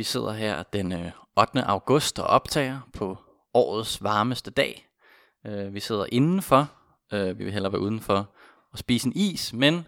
[0.00, 1.62] Vi sidder her den øh, 8.
[1.62, 3.18] August og optager på
[3.54, 4.88] årets varmeste dag.
[5.46, 6.72] Øh, vi sidder indenfor.
[7.12, 8.34] Øh, vi vil hellere være udenfor
[8.72, 9.86] og spise en is, men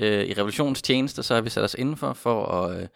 [0.00, 2.90] i revolutionstjeneste så har vi sat os indenfor for at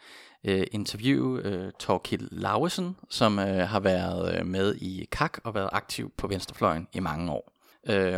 [0.72, 7.00] interviewe Torkild Lauesen, som har været med i KAK og været aktiv på Venstrefløjen i
[7.00, 7.52] mange år.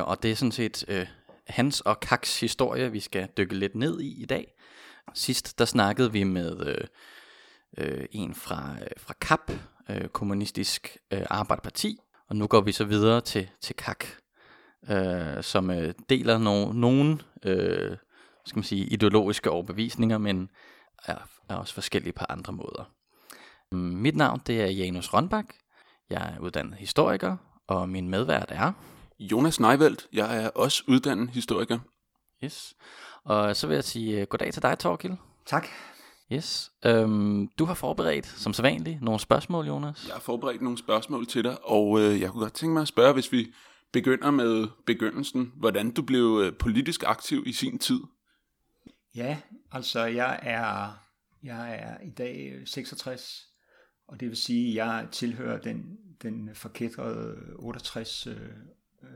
[0.01, 1.09] og det er sådan set
[1.47, 4.55] hans og Kaks historie, vi skal dykke lidt ned i i dag.
[5.15, 6.85] Sidst der snakkede vi med øh,
[7.79, 9.51] øh, en fra, øh, fra KAP,
[9.91, 14.19] øh, Kommunistisk øh, Arbejderparti, og nu går vi så videre til, til KAK,
[14.91, 17.97] øh, som øh, deler no, nogle øh,
[18.47, 20.51] skal man sige, ideologiske overbevisninger, men
[21.05, 22.91] er, er også forskellige på andre måder.
[23.75, 25.47] Mit navn det er Janus Rønbak.
[26.11, 27.37] Jeg er uddannet historiker,
[27.67, 28.73] og min medvært er...
[29.19, 30.07] Jonas Neivelt.
[30.13, 31.79] Jeg er også uddannet historiker.
[32.45, 32.75] Yes.
[33.25, 35.17] Og så vil jeg sige uh, goddag til dig, Torkild.
[35.47, 35.67] Tak.
[36.33, 36.73] Yes.
[36.85, 40.05] Øhm, du har forberedt, som sædvanligt, nogle spørgsmål, Jonas.
[40.07, 42.89] Jeg har forberedt nogle spørgsmål til dig, og øh, jeg kunne godt tænke mig at
[42.89, 43.55] spørge, hvis vi
[43.93, 48.01] begynder med begyndelsen, hvordan du blev øh, politisk aktiv i sin tid.
[49.15, 49.39] Ja,
[49.73, 50.99] altså jeg er,
[51.43, 53.43] jeg er i dag 66,
[54.09, 58.37] og det vil sige, at jeg tilhører den, den forkædrede 68 øh,
[59.03, 59.09] øh,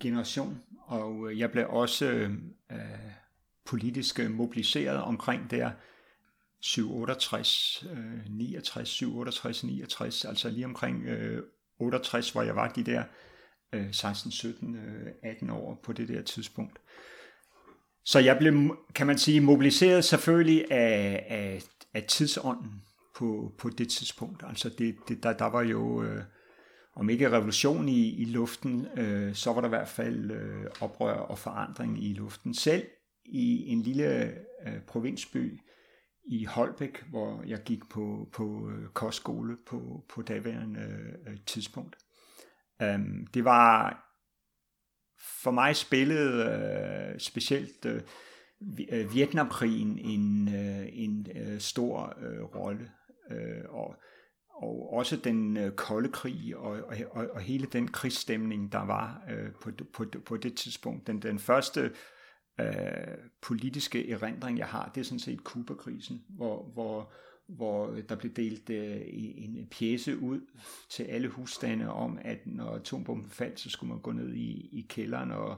[0.00, 2.80] generation, og øh, jeg blev også øh,
[3.64, 5.70] politisk mobiliseret omkring der
[6.60, 11.42] 68, øh, 69, 768, 69, altså lige omkring øh,
[11.78, 13.04] 68, hvor jeg var de der
[13.72, 16.78] øh, 16, 17, øh, 18 år på det der tidspunkt.
[18.04, 21.62] Så jeg blev, kan man sige, mobiliseret selvfølgelig af, af,
[21.94, 22.82] af tidsånden
[23.16, 24.42] på, på det tidspunkt.
[24.48, 26.22] Altså det, det, der, der var jo, øh,
[26.96, 31.14] om ikke revolution i, i luften, øh, så var der i hvert fald øh, oprør
[31.14, 32.54] og forandring i luften.
[32.54, 32.84] Selv
[33.24, 34.32] i en lille
[34.66, 35.60] øh, provinsby
[36.26, 41.96] i Holbæk, hvor jeg gik på, på øh, kostskole på, på daværende øh, tidspunkt.
[42.84, 44.02] Um, det var
[45.42, 48.02] for mig spillede øh, specielt øh,
[48.90, 52.90] øh, Vietnamkrigen en, øh, en øh, stor øh, rolle.
[53.30, 53.96] Øh, og,
[54.48, 59.52] og også den øh, kolde krig og, og, og hele den krigsstemning, der var øh,
[59.62, 61.06] på, på, på det tidspunkt.
[61.06, 61.90] Den, den første
[62.60, 62.66] øh,
[63.42, 67.12] politiske erindring, jeg har, det er sådan set Kuba-krisen, hvor, hvor,
[67.46, 70.40] hvor der blev delt øh, en pjæse ud
[70.90, 74.86] til alle husstande om, at når atombomben faldt, så skulle man gå ned i, i
[74.88, 75.56] kælderen og,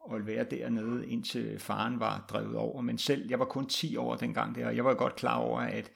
[0.00, 2.80] og være dernede, indtil faren var drevet over.
[2.80, 5.60] Men selv, jeg var kun 10 år dengang der, og jeg var godt klar over,
[5.60, 5.92] at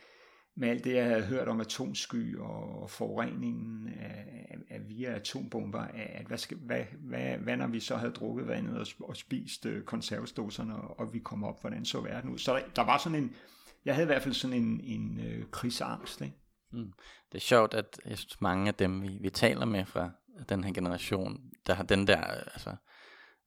[0.56, 6.27] med alt det, jeg havde hørt om atomsky og forureningen af, af via atombomber, at
[6.27, 9.83] hvad, skal, hvad, hvad, hvad når vi så havde drukket vandet og, og spist øh,
[9.83, 12.39] konservesdåserne, og, og vi kom op, hvordan så verden ud.
[12.39, 13.37] Så der, der var sådan en,
[13.84, 16.21] jeg havde i hvert fald sådan en, en øh, krigsangst.
[16.21, 16.37] Ikke?
[16.72, 16.93] Mm.
[17.33, 20.10] Det er sjovt, at jeg synes, mange af dem, vi, vi taler med fra
[20.49, 22.77] den her generation, der har den der øh, altså,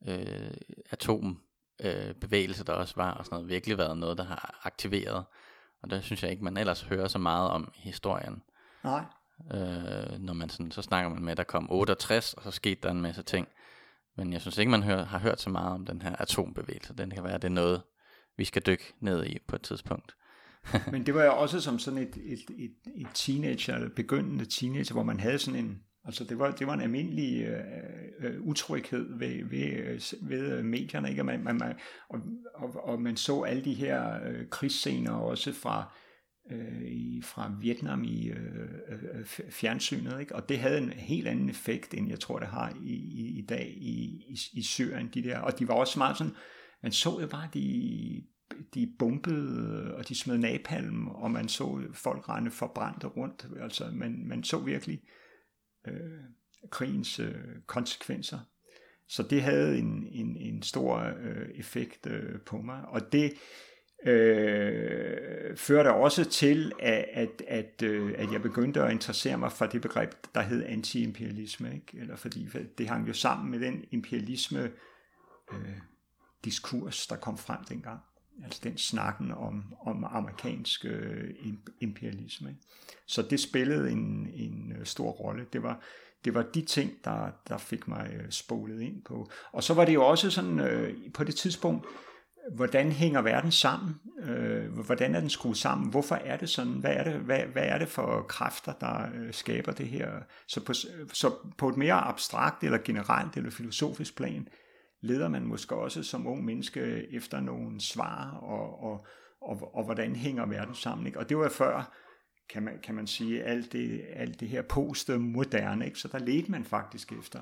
[0.08, 0.58] øh,
[0.90, 5.26] atombevægelse, øh, der også var, og sådan noget, virkelig været noget, der har aktiveret
[5.84, 8.44] og det synes jeg ikke, man ellers hører så meget om historien.
[8.84, 9.04] Nej.
[9.54, 12.80] Øh, når man sådan, så snakker man med, at der kom 68, og så skete
[12.84, 13.48] der en masse ting.
[14.18, 16.94] Men jeg synes ikke, man hører, har hørt så meget om den her atombevægelse.
[16.94, 17.82] Den kan være, det er noget,
[18.38, 20.16] vi skal dykke ned i på et tidspunkt.
[20.92, 24.94] Men det var jo også som sådan et, et, et, et teenager, eller begyndende teenager,
[24.94, 27.64] hvor man havde sådan en, Altså det var, det var en almindelig øh,
[28.20, 31.24] øh, utryghed ved, ved, øh, ved øh, medierne, ikke?
[31.24, 31.76] man, man, man,
[32.10, 32.20] og,
[32.56, 35.98] og, og man så alle de her øh, krigsscener også fra,
[36.52, 38.38] øh, i, fra Vietnam i øh,
[38.90, 40.36] øh, øh fjernsynet, ikke?
[40.36, 43.46] og det havde en helt anden effekt, end jeg tror, det har i, i, i
[43.46, 45.10] dag i, i, i Syrien.
[45.14, 45.40] De der.
[45.40, 46.34] Og de var også meget sådan,
[46.84, 48.28] man så jo bare de
[48.74, 53.48] de bombede, og de smed napalm, og man så folk rende forbrændte rundt.
[53.62, 55.23] Altså, man, man så virkelig øh,
[55.88, 56.20] Øh,
[56.70, 57.36] krigens øh,
[57.68, 58.40] konsekvenser.
[59.08, 63.34] Så det havde en, en, en stor øh, effekt øh, på mig, og det
[64.06, 69.66] øh, førte også til, at, at, at, øh, at jeg begyndte at interessere mig for
[69.66, 71.98] det begreb, der hed antiimperialisme, ikke?
[71.98, 74.72] Eller fordi det hang jo sammen med den imperialisme
[75.54, 75.78] øh,
[76.44, 78.00] diskurs, der kom frem dengang
[78.44, 81.34] altså den snakken om, om amerikansk øh,
[81.82, 82.50] imperialisme.
[82.50, 82.62] Ikke?
[83.08, 85.46] Så det spillede en, en øh, stor rolle.
[85.54, 85.82] Det var,
[86.26, 89.30] det var de ting, der, der fik mig øh, spolet ind på.
[89.52, 91.86] Og så var det jo også sådan, øh, på det tidspunkt,
[92.52, 93.96] hvordan hænger verden sammen?
[94.24, 95.90] Øh, hvordan er den skruet sammen?
[95.90, 96.74] Hvorfor er det sådan?
[96.74, 100.12] Hvad er det, hvad, hvad er det for kræfter, der øh, skaber det her?
[100.48, 100.74] Så på,
[101.14, 104.48] så på et mere abstrakt eller generelt eller filosofisk plan,
[105.04, 109.06] leder man måske også som ung menneske efter nogle svar, og, og,
[109.42, 111.08] og, og hvordan hænger verden sammen?
[111.08, 111.20] Ikke?
[111.20, 111.94] Og det var før,
[112.50, 116.00] kan man, kan man sige, alt det, alt det her postmoderne, ikke?
[116.00, 117.40] så der ledte man faktisk efter.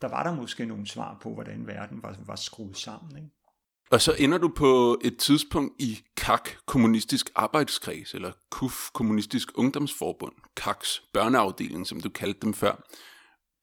[0.00, 3.16] Der var der måske nogle svar på, hvordan verden var, var skruet sammen.
[3.16, 3.30] Ikke?
[3.90, 10.32] Og så ender du på et tidspunkt i KAK, Kommunistisk Arbejdskreds, eller KUF, Kommunistisk Ungdomsforbund,
[10.56, 12.84] KAKs børneafdeling, som du kaldte dem før.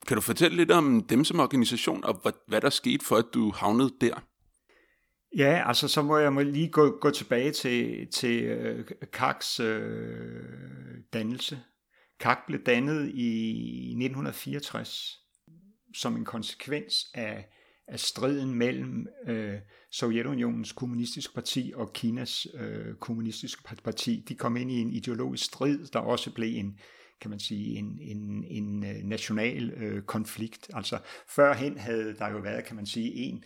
[0.08, 3.26] Kan du fortælle lidt om dem som organisation, og hvad, hvad der skete for, at
[3.34, 4.24] du havnede der?
[5.38, 10.44] Ja, altså så må jeg må lige gå, gå tilbage til, til uh, KAKs øh,
[11.14, 11.60] dannelse.
[12.20, 15.26] KAK blev dannet i 1964
[15.96, 17.50] som en konsekvens af,
[17.88, 19.60] af striden mellem øh,
[19.92, 24.24] Sovjetunionens kommunistiske parti og Kinas øh, kommunistiske parti.
[24.28, 26.80] De kom ind i en ideologisk strid, der også blev en,
[27.22, 30.70] kan man sige, en, en, en øh, national øh, konflikt.
[30.74, 33.44] Altså førhen havde der jo været, kan man sige, en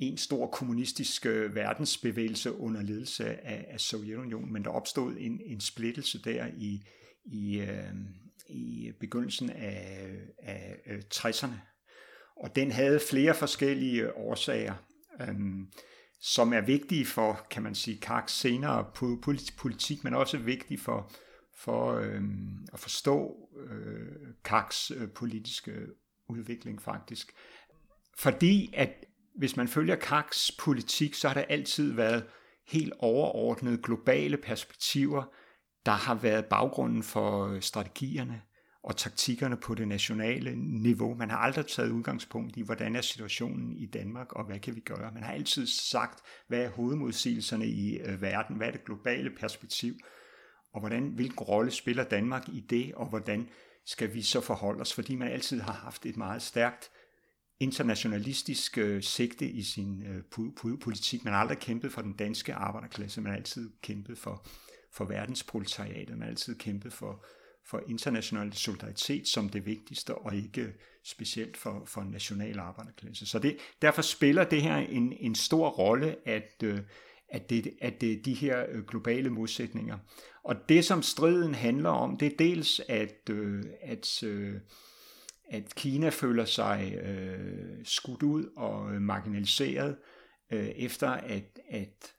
[0.00, 5.60] en stor kommunistisk øh, verdensbevægelse under ledelse af, af Sovjetunionen, men der opstod en, en
[5.60, 6.82] splittelse der i,
[7.24, 7.94] i, øh,
[8.48, 11.54] i begyndelsen af, af øh, 60'erne.
[12.36, 14.74] Og den havde flere forskellige årsager,
[15.20, 15.34] øh,
[16.20, 18.90] som er vigtige for, kan man sige, Karks senere
[19.58, 21.12] politik, men også vigtige for,
[21.60, 22.22] for øh,
[22.72, 25.72] at forstå øh, Kaks øh, politiske
[26.28, 27.32] udvikling faktisk.
[28.18, 29.04] Fordi at
[29.36, 32.24] hvis man følger Kaks politik, så har der altid været
[32.68, 35.24] helt overordnede globale perspektiver,
[35.86, 38.42] der har været baggrunden for øh, strategierne
[38.82, 41.14] og taktikkerne på det nationale niveau.
[41.14, 44.80] Man har aldrig taget udgangspunkt i, hvordan er situationen i Danmark, og hvad kan vi
[44.80, 45.12] gøre.
[45.14, 49.94] Man har altid sagt, hvad er hovedmodsigelserne i øh, verden, hvad er det globale perspektiv,
[50.72, 53.48] og hvordan, hvilken rolle spiller Danmark i det, og hvordan
[53.84, 56.90] skal vi så forholde os, fordi man altid har haft et meget stærkt
[57.60, 60.22] internationalistisk øh, sigte i sin øh,
[60.80, 61.24] politik.
[61.24, 64.46] Man har aldrig kæmpet for den danske arbejderklasse, man har altid kæmpet for,
[64.92, 67.24] for verdensproletariatet, man har altid kæmpet for,
[67.66, 70.72] for international solidaritet som det vigtigste, og ikke
[71.04, 73.26] specielt for, for national arbejderklasse.
[73.26, 76.80] Så det, derfor spiller det her en, en stor rolle, at, øh,
[77.30, 79.98] at, det, at det er de her øh, globale modsætninger.
[80.44, 84.54] Og det, som striden handler om, det er dels, at, øh, at øh,
[85.50, 89.96] at Kina føler sig øh, skudt ud og øh, marginaliseret
[90.52, 92.14] øh, efter at, at,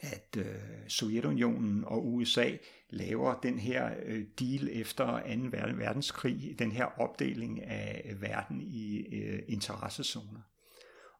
[0.00, 0.44] at øh,
[0.88, 2.50] Sovjetunionen og USA
[2.90, 5.76] laver den her øh, deal efter 2.
[5.76, 10.40] verdenskrig, den her opdeling af øh, verden i øh, interessezoner.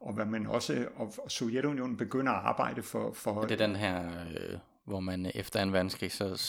[0.06, 3.12] Og hvad man også, og Sovjetunionen begynder at arbejde for...
[3.12, 5.70] for det er den her, øh, hvor man efter 2.
[5.70, 6.48] verdenskrig så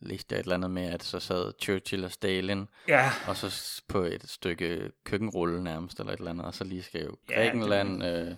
[0.00, 3.10] læste jeg et eller andet med, at så sad Churchill og Stalin, ja.
[3.28, 7.18] og så på et stykke køkkenrulle nærmest, eller et eller andet, og så lige skrev
[7.28, 8.34] Grækenland, ja, øh,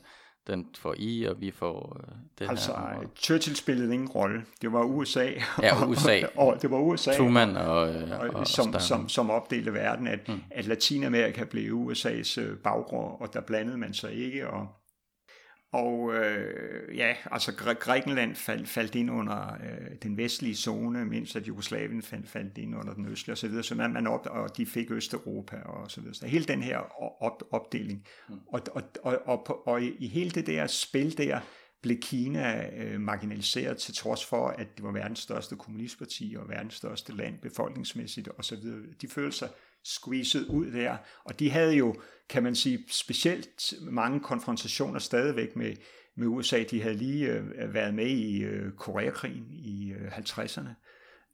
[0.50, 2.78] den får I, og vi får øh, det altså, her.
[2.78, 4.42] Altså, Churchill spillede ingen rolle.
[4.62, 5.30] Det var USA.
[5.62, 6.20] Ja, USA.
[6.36, 7.16] og, og, det var USA.
[7.16, 10.40] Truman og, øh, og, og som, som, som opdelte verden, at, mm.
[10.50, 14.68] at Latinamerika blev USA's øh, bagrår, og der blandede man sig ikke, og
[15.72, 21.48] og øh, ja, altså Grækenland faldt, faldt ind under øh, den vestlige zone, mens at
[21.48, 24.90] Jugoslavien faldt, faldt ind under den østlige osv., så man, man op, og de fik
[24.90, 26.14] Østeuropa og så videre.
[26.14, 26.78] Så hele den her
[27.22, 28.06] op, opdeling.
[28.28, 28.34] Mm.
[28.48, 31.40] Og, og, og, og, og i hele det der spil der,
[31.82, 36.74] blev Kina øh, marginaliseret til trods for, at det var verdens største kommunistparti og verdens
[36.74, 38.62] største land befolkningsmæssigt osv.
[39.00, 39.48] De følte sig
[39.84, 41.94] squeezed ud der, og de havde jo
[42.30, 45.76] kan man sige, specielt mange konfrontationer stadigvæk med,
[46.14, 46.64] med USA.
[46.70, 50.68] De havde lige øh, været med i øh, Koreakrigen i øh, 50'erne.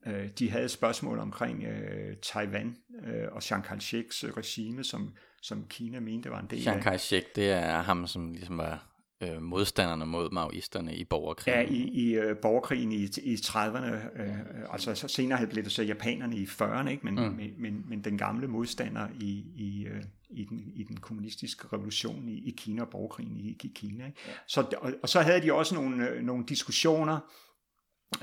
[0.07, 2.77] Øh, de havde spørgsmål omkring øh, Taiwan
[3.07, 7.51] øh, og Chiang Kai-sheks regime, som, som Kina mente var en del Chiang Kai-shek, det
[7.51, 8.87] er ham, som ligesom var
[9.21, 11.61] øh, modstanderne mod maoisterne i borgerkrigen.
[11.61, 14.39] Ja, i, i øh, borgerkrigen i, i 30'erne, øh,
[14.71, 17.05] altså så senere blev det så japanerne i 40'erne, ikke?
[17.05, 17.21] Men, mm.
[17.21, 22.29] men, men, men den gamle modstander i, i, øh, i, den, i den kommunistiske revolution
[22.29, 24.07] i, i Kina og borgerkrigen i, i Kina.
[24.07, 24.19] Ikke?
[24.27, 24.33] Ja.
[24.47, 27.19] Så, og, og så havde de også nogle, øh, nogle diskussioner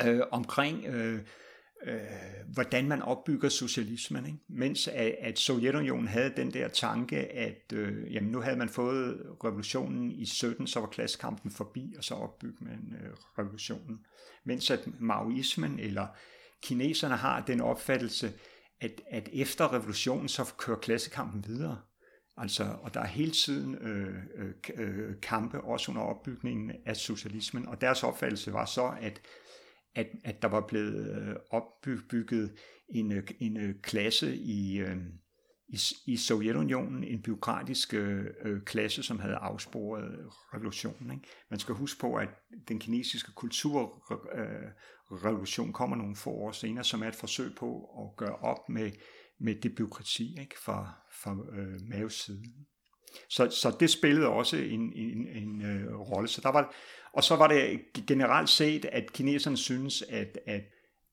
[0.06, 0.86] øh, omkring...
[0.86, 1.22] Øh,
[1.86, 2.02] øh,
[2.54, 4.26] hvordan man opbygger socialismen.
[4.26, 4.38] Ikke?
[4.50, 9.22] Mens at, at Sovjetunionen havde den der tanke, at øh, jamen, nu havde man fået
[9.44, 14.00] revolutionen i 17, så var klassekampen forbi, og så opbygger man øh, revolutionen.
[14.46, 16.08] Mens at maoismen eller
[16.64, 18.34] kineserne har den opfattelse,
[18.82, 21.78] at, at efter revolutionen, så kører klassekampen videre.
[22.38, 27.68] Altså, og der er hele tiden øh, øh, øh kampe, også under opbygningen af socialismen,
[27.68, 29.22] og deres opfattelse var så, at
[29.96, 32.54] at, at der var blevet øh, opbygget
[32.90, 34.84] en, øh, en øh, klasse i,
[35.68, 41.12] i, i Sovjetunionen, en byråkratisk øh, klasse, som havde afsporet revolutionen.
[41.12, 41.28] Ikke?
[41.50, 42.30] Man skal huske på, at
[42.68, 48.18] den kinesiske kulturrevolution øh, kommer nogle få år senere, som er et forsøg på at
[48.18, 48.92] gøre op med,
[49.40, 50.56] med det byråkrati ikke?
[50.66, 52.44] fra, fra øh, Maos side.
[53.30, 56.28] Så, så det spillede også en, en, en øh, rolle.
[56.28, 56.76] Så der var,
[57.14, 60.64] og så var det generelt set, at kineserne synes, at, at,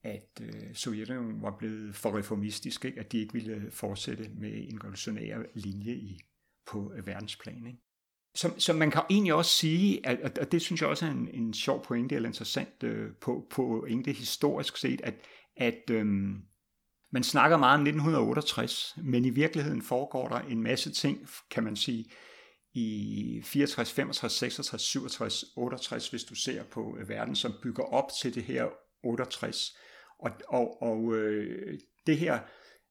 [0.02, 3.00] at øh, Sovjetunionen var blevet for reformistisk, ikke?
[3.00, 6.20] at de ikke ville fortsætte med en revolutionær linje i,
[6.66, 7.66] på øh, verdensplan.
[7.66, 7.78] Ikke?
[8.34, 11.28] Så, så man kan egentlig også sige, at, og det synes jeg også er en,
[11.32, 15.14] en sjov pointe, eller interessant øh, på, på historisk set, at,
[15.56, 16.06] at øh,
[17.12, 21.76] man snakker meget om 1968, men i virkeligheden foregår der en masse ting, kan man
[21.76, 22.04] sige,
[22.74, 28.10] i 64, 65, 66, 67, 68, hvis du ser på øh, verden, som bygger op
[28.22, 28.66] til det her
[29.02, 29.76] 68.
[30.18, 32.38] Og, og, og øh, det her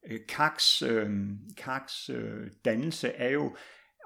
[0.09, 1.09] øh, Kaks, øh,
[1.57, 3.55] Kaks øh, dannelse er jo,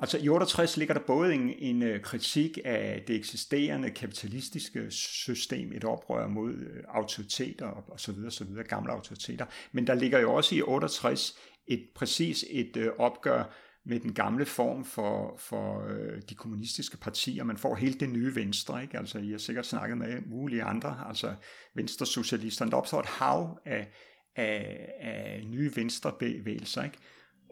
[0.01, 5.73] altså i 68 ligger der både en, en øh, kritik af det eksisterende kapitalistiske system,
[5.73, 9.93] et oprør mod øh, autoriteter og, og så videre, så videre, gamle autoriteter, men der
[9.93, 13.43] ligger jo også i 68 et præcis et øh, opgør
[13.85, 15.87] med den gamle form for, for
[16.29, 17.43] de kommunistiske partier.
[17.43, 18.97] Man får helt det nye venstre, ikke?
[18.97, 21.35] Altså, I har sikkert snakket med mulige andre, altså
[21.75, 22.71] venstresocialisterne.
[22.71, 23.87] Der opstår et hav af,
[24.35, 26.97] af, af nye venstrebevægelser, ikke?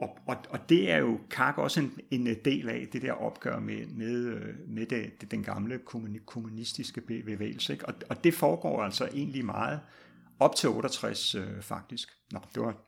[0.01, 3.59] Og, og, og det er jo Kark også en, en del af det der opgør
[3.59, 5.79] med, med, med det, det, den gamle
[6.25, 7.73] kommunistiske bevægelse.
[7.73, 7.85] Ikke?
[7.85, 9.79] Og, og det foregår altså egentlig meget
[10.39, 12.09] op til 68 øh, faktisk.
[12.31, 12.87] Nå, det var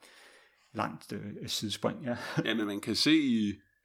[0.73, 2.17] langt øh, sidespring, ja.
[2.45, 3.19] ja, men man kan se,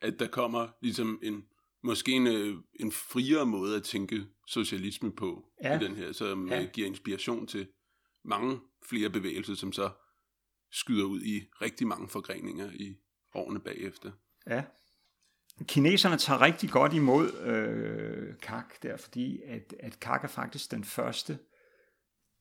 [0.00, 1.44] at der kommer ligesom en,
[1.82, 5.80] måske en, øh, en friere måde at tænke socialisme på ja.
[5.80, 6.62] i den her, som ja.
[6.62, 7.68] Øh, giver inspiration til
[8.24, 9.90] mange flere bevægelser, som så
[10.72, 12.96] skyder ud i rigtig mange forgreninger i
[13.34, 14.10] årene bagefter.
[14.46, 14.64] Ja.
[15.62, 20.84] Kineserne tager rigtig godt imod øh, kak der, fordi at, at kak er faktisk den
[20.84, 21.38] første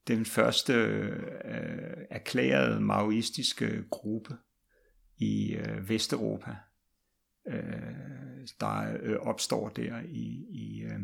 [0.08, 0.74] den første
[1.46, 4.38] øh, erklærede maoistiske gruppe
[5.18, 6.56] i øh, Vesteuropa,
[7.48, 11.00] øh, der øh, opstår der i, i, øh,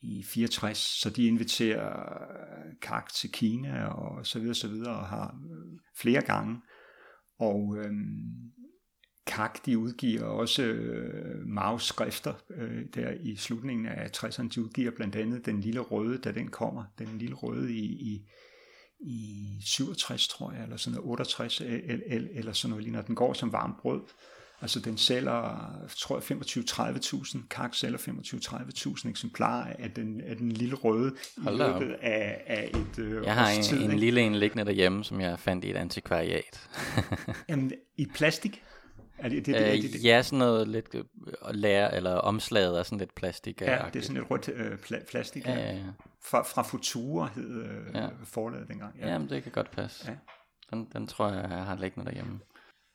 [0.00, 0.78] i 64.
[0.78, 5.78] Så de inviterer øh, Kak til Kina og så videre, så videre, og har øh,
[5.96, 6.60] flere gange.
[7.38, 7.92] Og øh,
[9.28, 14.48] Kak, de udgiver også øh, Maos skrifter øh, der i slutningen af 60'erne.
[14.48, 16.84] De udgiver blandt andet Den Lille Røde, da den kommer.
[16.98, 18.22] Den Lille Røde i, i,
[19.00, 23.06] i 67, tror jeg, eller sådan noget, 68, eller, eller sådan noget lignende.
[23.06, 24.00] Den går som varmt brød.
[24.62, 30.74] Altså den sælger, tror jeg, 25-30.000, Kak sælger 25-30.000 eksemplarer af den, af den lille
[30.74, 34.64] røde i løbet af, af et øh, Jeg har en, tid, en lille en liggende
[34.64, 36.68] derhjemme, som jeg fandt i et antikvariat.
[37.48, 38.62] Jamen, i plastik?
[39.18, 41.04] Er det, det, det, øh, det, det, Ja, sådan noget lidt øh,
[41.50, 43.60] lære, eller omslaget er sådan lidt plastik.
[43.60, 45.46] Ja, det er sådan et rødt øh, pla- plastik.
[45.46, 45.84] Ja, ja, ja.
[46.22, 48.08] Fra, fra Futura hed øh, ja.
[48.24, 48.98] forlaget dengang.
[48.98, 49.08] Ja.
[49.08, 50.10] Jamen, det kan godt passe.
[50.10, 50.16] Ja.
[50.70, 52.40] Den, den tror jeg, jeg har liggende derhjemme.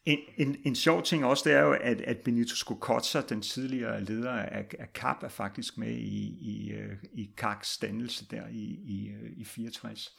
[0.05, 4.03] En, en, en sjov ting også, det er jo, at, at Benito Scocozza, den tidligere
[4.03, 8.63] leder af, af CAP, er faktisk med i, i, øh, i CACs dannelse der i,
[8.63, 10.17] i, i 64.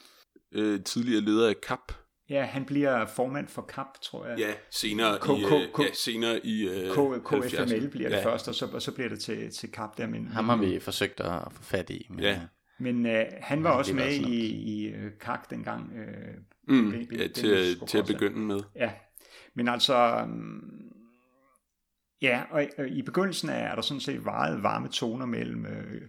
[0.52, 1.92] Øh, tidligere leder af CAP?
[2.30, 4.38] Ja, han bliver formand for KAP, tror jeg.
[4.38, 8.24] Ja, senere K- i, K- K- ja, senere i uh, K- KFML bliver det ja.
[8.24, 10.06] først, og så, og så bliver det til, til KAP der.
[10.06, 12.06] Men, Ham har vi forsøgt at få fat i.
[12.10, 12.40] Men, ja.
[12.78, 15.92] Men uh, han var ja, også med i, i KAK dengang.
[15.92, 18.60] Uh, mm, ben, ja, til, til at begynde med.
[18.76, 18.90] Ja,
[19.54, 20.22] men altså...
[20.24, 20.62] Um,
[22.22, 26.00] ja, og, og i begyndelsen er, er der sådan set meget varme toner mellem uh,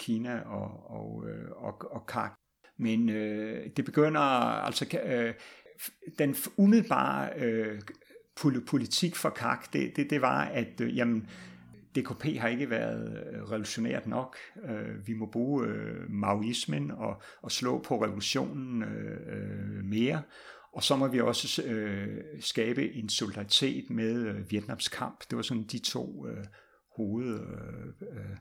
[0.00, 2.32] Kina og, og, uh, og, og KAK.
[2.78, 4.86] Men uh, det begynder altså...
[5.04, 5.34] Uh,
[6.18, 7.80] den umiddelbare øh,
[8.66, 11.28] politik for KAK, det, det, det var, at øh, jamen,
[11.96, 14.36] DKP har ikke været øh, revolutionært nok.
[14.64, 20.22] Øh, vi må bruge øh, maoismen og, og slå på revolutionen øh, øh mere.
[20.72, 25.24] Og så må vi også øh, skabe en solidaritet med øh, Vietnams kamp.
[25.30, 26.44] Det var sådan de to øh,
[26.96, 27.40] hoved...
[27.40, 28.31] Øh, øh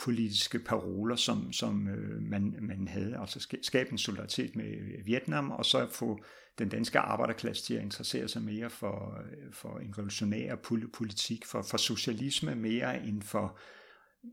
[0.00, 3.18] politiske paroler, som, som øh, man, man havde.
[3.18, 6.24] Altså skabe en solidaritet med øh, Vietnam, og så få
[6.58, 10.54] den danske arbejderklasse til at interessere sig mere for, øh, for en revolutionær
[10.92, 13.58] politik, for, for socialisme mere end for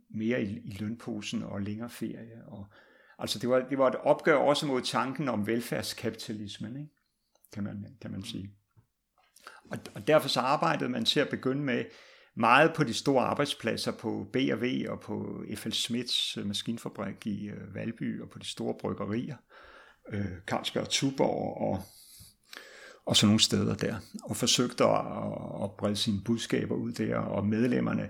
[0.09, 2.45] mere i, i lønposen og længere ferie.
[2.47, 2.67] Og,
[3.19, 6.91] altså det var, det var et opgør også mod tanken om velfærdskapitalismen, ikke?
[7.53, 8.49] Kan, man, kan man sige.
[9.71, 11.85] Og, og derfor så arbejdede man til at begynde med
[12.35, 15.71] meget på de store arbejdspladser på B&V og på F.L.
[15.71, 19.35] Smiths øh, maskinfabrik i øh, Valby og på de store bryggerier,
[20.13, 21.83] øh, Carlsberg og Tuborg og,
[23.05, 25.05] og sådan nogle steder der, og forsøgte at,
[25.63, 28.09] at brede sine budskaber ud der, og medlemmerne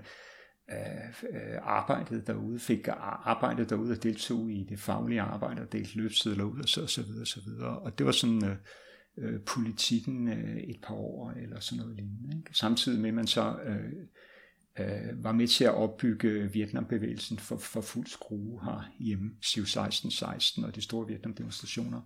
[0.70, 2.88] øh, arbejdede derude, fik
[3.24, 6.90] arbejdet derude og deltog i det faglige arbejde og delte løbsedler ud og så, og
[6.90, 7.78] så videre og så videre.
[7.78, 8.56] Og det var sådan øh,
[9.18, 12.36] øh, politikken øh, et par år eller sådan noget lignende.
[12.36, 12.58] Ikke?
[12.58, 13.92] Samtidig med, at man så øh,
[14.78, 20.64] øh, var med til at opbygge Vietnambevægelsen for, for fuld skrue her hjemme, SIV 1616
[20.64, 22.00] og de store Vietnam-demonstrationer.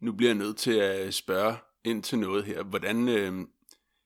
[0.00, 2.62] Nu bliver jeg nødt til at spørge ind til noget her.
[2.62, 3.46] Hvordan øh,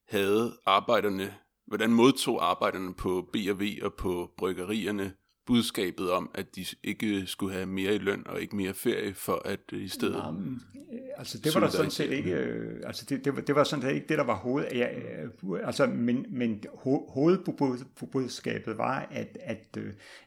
[0.09, 1.35] havde arbejderne,
[1.67, 5.13] hvordan modtog arbejderne på B&V og på bryggerierne
[5.49, 9.43] budskabet om, at de ikke skulle have mere i løn og ikke mere ferie, for
[9.45, 10.23] at øh, i stedet...
[10.25, 10.63] Jamen,
[10.93, 13.65] øh, altså det var der sådan set ikke, øh, altså det, det, var, det var
[13.65, 14.89] sådan set ikke det, der var hoved, ja,
[15.65, 19.79] altså, men, men ho, hovedbudskabet var, at, at,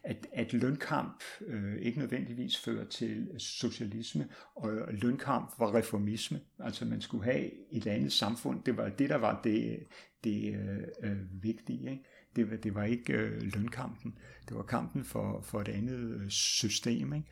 [0.03, 7.01] at, at lønkamp øh, ikke nødvendigvis fører til socialisme, og lønkamp var reformisme, altså man
[7.01, 9.79] skulle have et andet samfund, det var det, der var det,
[10.23, 10.55] det
[11.03, 12.03] øh, vigtige, ikke?
[12.35, 14.17] Det, var, det var ikke øh, lønkampen,
[14.49, 17.13] det var kampen for, for et andet øh, system.
[17.13, 17.31] Ikke?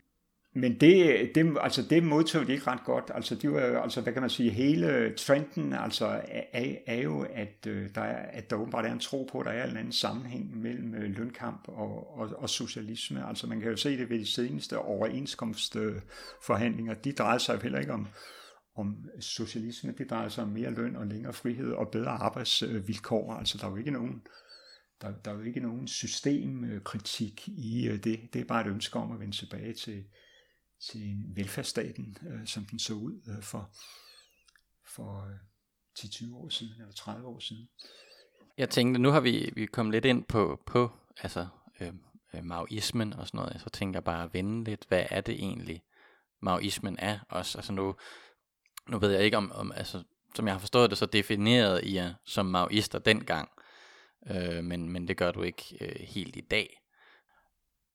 [0.54, 3.10] Men det, det, altså det modtog de ikke ret godt.
[3.14, 6.20] Altså, de var, altså hvad kan man sige, hele trenden altså,
[6.52, 9.46] er, er jo, at, øh, der er, at der åbenbart er en tro på, at
[9.46, 13.28] der er en anden sammenhæng mellem øh, lønkamp og, og, og socialisme.
[13.28, 16.94] Altså man kan jo se det ved de seneste overenskomstforhandlinger.
[16.94, 18.06] De drejede sig jo heller ikke om,
[18.76, 19.94] om socialisme.
[19.98, 23.34] Det drejer sig om mere løn og længere frihed og bedre arbejdsvilkår.
[23.34, 24.20] Altså der er jo ikke nogen øh,
[25.02, 28.28] der, der er jo ikke nogen systemkritik i øh, det.
[28.32, 30.04] Det er bare et ønske om at vende tilbage til,
[30.90, 33.70] til velfærdsstaten, øh, som den så ud øh, for,
[34.94, 35.28] for
[35.98, 37.68] 10-20 år siden, eller 30 år siden.
[38.58, 40.90] Jeg tænkte, nu har vi, vi kommet lidt ind på, på
[41.22, 41.46] altså,
[41.80, 41.92] øh,
[42.42, 43.60] maoismen og sådan noget.
[43.60, 45.82] Så tænker jeg bare at vende lidt, hvad er det egentlig,
[46.40, 47.58] maoismen er også?
[47.58, 47.94] Altså nu,
[48.88, 50.02] nu ved jeg ikke om, om altså,
[50.34, 53.48] som jeg har forstået det, så defineret I jer som maoister dengang
[54.30, 56.76] øh, men, men det gør du ikke øh, helt i dag.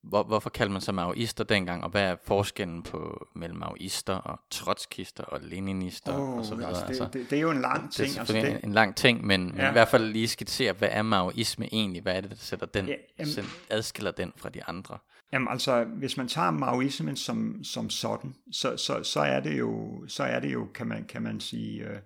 [0.04, 4.40] Hvor, hvorfor kaldte man sig maoister dengang, og hvad er forskellen på mellem maoister og
[4.52, 6.70] trotskister og leninister oh, og så videre?
[6.70, 8.10] Altså det, altså, det, det er jo en lang ting.
[8.10, 8.50] Det er altså det...
[8.50, 9.54] en, en lang ting, men, ja.
[9.56, 12.02] men i hvert fald lige skitsere, hvad er maoisme egentlig?
[12.02, 14.98] Hvad er det, der sætter den, ja, jamen, adskiller den fra de andre?
[15.34, 20.04] Jamen altså, hvis man tager maoismen som, som sådan, så, så, så, er det jo,
[20.08, 22.00] så er det jo, kan man, kan man sige, øh,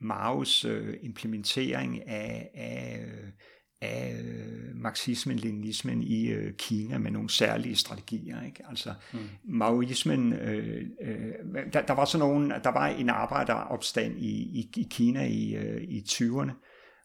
[0.00, 3.06] Maos øh, implementering af, af,
[3.80, 4.20] af
[4.74, 8.42] marxismen-leninismen i øh, Kina med nogle særlige strategier.
[8.42, 8.62] Ikke?
[8.68, 9.18] Altså mm.
[9.44, 11.32] Maoismen, øh, øh,
[11.72, 15.82] der, der var sådan nogle, der var en arbejderopstand i, i, i Kina i, øh,
[15.82, 16.52] i 20'erne,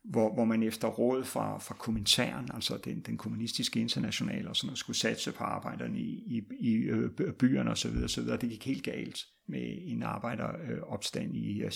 [0.04, 4.68] hvor, hvor man efter råd fra, fra kommentaren, altså den, den kommunistiske internationale, og sådan
[4.68, 8.08] noget, skulle satse på arbejderne i, i, i øh, byerne osv.
[8.08, 11.72] Så, videre, Det gik helt galt med en arbejderopstand i øh,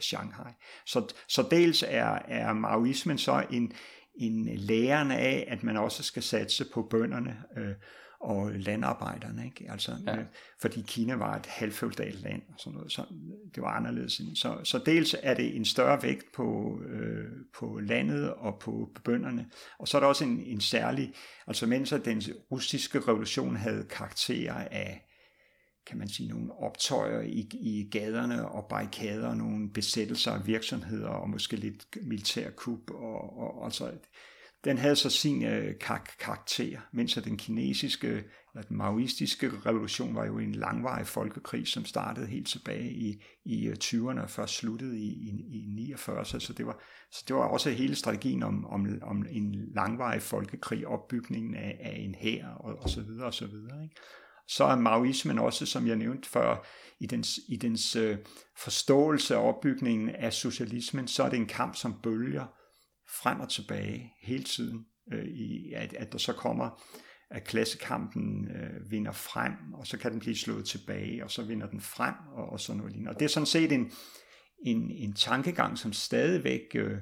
[0.00, 0.52] Shanghai.
[0.86, 3.72] Så, så dels er, er maoismen så en,
[4.14, 7.74] en læren af, at man også skal satse på bønderne, øh,
[8.20, 9.70] og landarbejderne, ikke?
[9.70, 10.16] Altså, ja.
[10.16, 10.24] øh,
[10.60, 13.04] fordi Kina var et halvfeudalt land og sådan noget, så
[13.54, 14.20] det var anderledes.
[14.34, 17.26] Så, så dels er det en større vægt på, øh,
[17.58, 19.46] på landet og på bønderne,
[19.78, 21.14] og så er der også en, en særlig,
[21.46, 25.07] altså mens den russiske revolution havde karakter af
[25.88, 31.30] kan man sige, nogle optøjer i, i gaderne og barrikader, nogle besættelser af virksomheder og
[31.30, 33.92] måske lidt militærkup og, og altså
[34.64, 38.08] den havde så sin øh, kar- karakter, mens den kinesiske,
[38.54, 43.66] eller den maoistiske revolution var jo en langvarig folkekrig, som startede helt tilbage i, i
[43.66, 46.24] øh, 20'erne og først sluttede i, i, i 49.
[46.24, 50.86] Så det, var, så det var også hele strategien om, om, om en langvarig folkekrig,
[50.86, 53.82] opbygningen af, af en hær og, og så videre og så videre.
[53.82, 53.96] Ikke?
[54.48, 56.66] Så er maoismen også, som jeg nævnte før,
[57.00, 58.18] i dens, i dens øh,
[58.58, 62.46] forståelse af opbygningen af socialismen, så er det en kamp som bølger,
[63.22, 66.82] frem og tilbage hele tiden, øh, i, at, at der så kommer,
[67.30, 71.66] at klassekampen øh, vinder frem, og så kan den blive slået tilbage, og så vinder
[71.66, 73.10] den frem, og, og sådan noget lignende.
[73.10, 73.92] Og det er sådan set en,
[74.66, 76.98] en, en tankegang, som stadigvæk øh,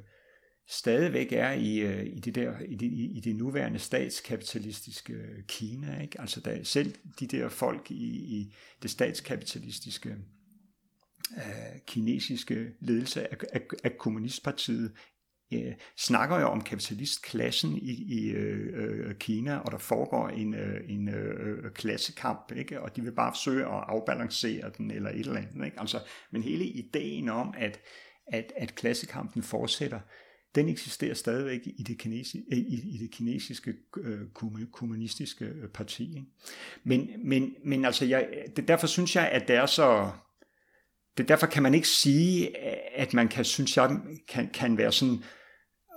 [0.69, 5.15] stadigvæk er i, øh, i, det der, i, det, i det nuværende statskapitalistiske
[5.49, 6.03] Kina.
[6.03, 6.21] Ikke?
[6.21, 10.17] Altså der, selv de der folk i, i det statskapitalistiske
[11.37, 14.93] øh, kinesiske ledelse af, af, af kommunistpartiet
[15.53, 20.81] øh, snakker jo om kapitalistklassen i, i øh, øh Kina, og der foregår en, øh,
[20.89, 22.81] en øh, øh, klassekamp, ikke?
[22.81, 25.65] og de vil bare forsøge at afbalancere den eller et eller andet.
[25.65, 25.81] Ikke?
[25.81, 26.01] Altså,
[26.31, 27.81] men hele ideen om, at,
[28.27, 30.01] at, at klassekampen fortsætter,
[30.57, 34.21] den eksisterer stadigvæk i det, kinesi, øh, i, i det kinesiske øh,
[34.73, 36.09] kommunistiske øh, parti.
[36.09, 36.27] Ikke?
[36.85, 40.11] Men, men, men altså, jeg, det, derfor synes jeg, at det er så...
[41.19, 43.91] Det, derfor kan man ikke sige, øh, at man kan, synes jeg,
[44.29, 45.19] kan, kan være sådan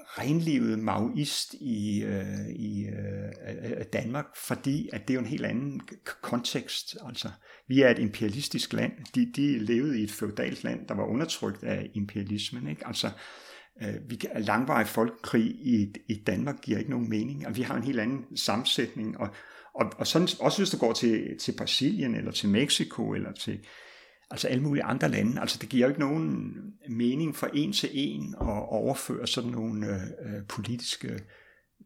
[0.01, 5.81] renlivet maoist i, øh, i øh, Danmark, fordi at det er jo en helt anden
[6.21, 6.97] kontekst.
[7.07, 7.29] Altså,
[7.67, 8.91] vi er et imperialistisk land.
[9.15, 12.67] De, de levede i et feudalt land, der var undertrykt af imperialismen.
[12.67, 12.87] Ikke?
[12.87, 13.13] Altså, øh,
[13.81, 17.47] Øh, vi, kan, langvarig folkekrig i, i Danmark giver ikke nogen mening.
[17.47, 19.17] og vi har en helt anden sammensætning.
[19.17, 19.29] Og,
[19.73, 23.59] og, og sådan, også hvis du går til, til Brasilien, eller til Mexico, eller til
[24.31, 25.41] altså alle mulige andre lande.
[25.41, 26.53] Altså det giver jo ikke nogen
[26.89, 31.19] mening for en til en at overføre sådan nogle øh, øh politiske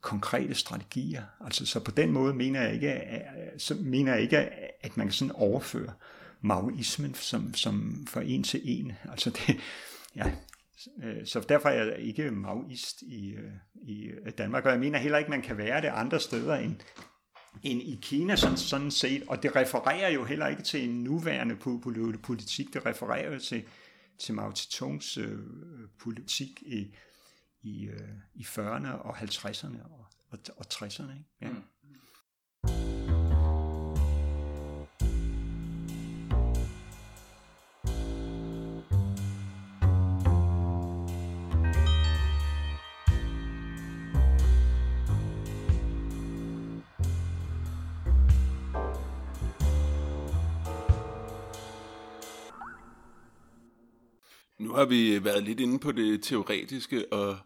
[0.01, 1.23] konkrete strategier.
[1.45, 3.21] Altså så på den måde mener jeg ikke, at,
[3.61, 4.37] så mener jeg ikke,
[4.81, 5.93] at man kan sådan overføre
[6.41, 8.91] maoismen som, som for en til en.
[9.11, 9.57] Altså det,
[10.15, 10.31] ja,
[11.03, 14.99] Øh, så derfor er jeg ikke maoist i, øh, i øh, Danmark, og jeg mener
[14.99, 16.75] heller ikke, at man kan være det andre steder end,
[17.63, 21.55] end i Kina sådan, sådan set, og det refererer jo heller ikke til en nuværende
[22.23, 23.63] politik, det refererer jo til,
[24.19, 25.39] til Mao Zedongs øh,
[25.99, 26.95] politik i,
[27.61, 31.11] i, øh, i 40'erne og 50'erne og, og, og 60'erne.
[31.11, 31.25] Ikke?
[31.41, 31.49] Ja.
[31.49, 31.63] Mm.
[54.83, 57.37] Har vi været lidt inde på det teoretiske og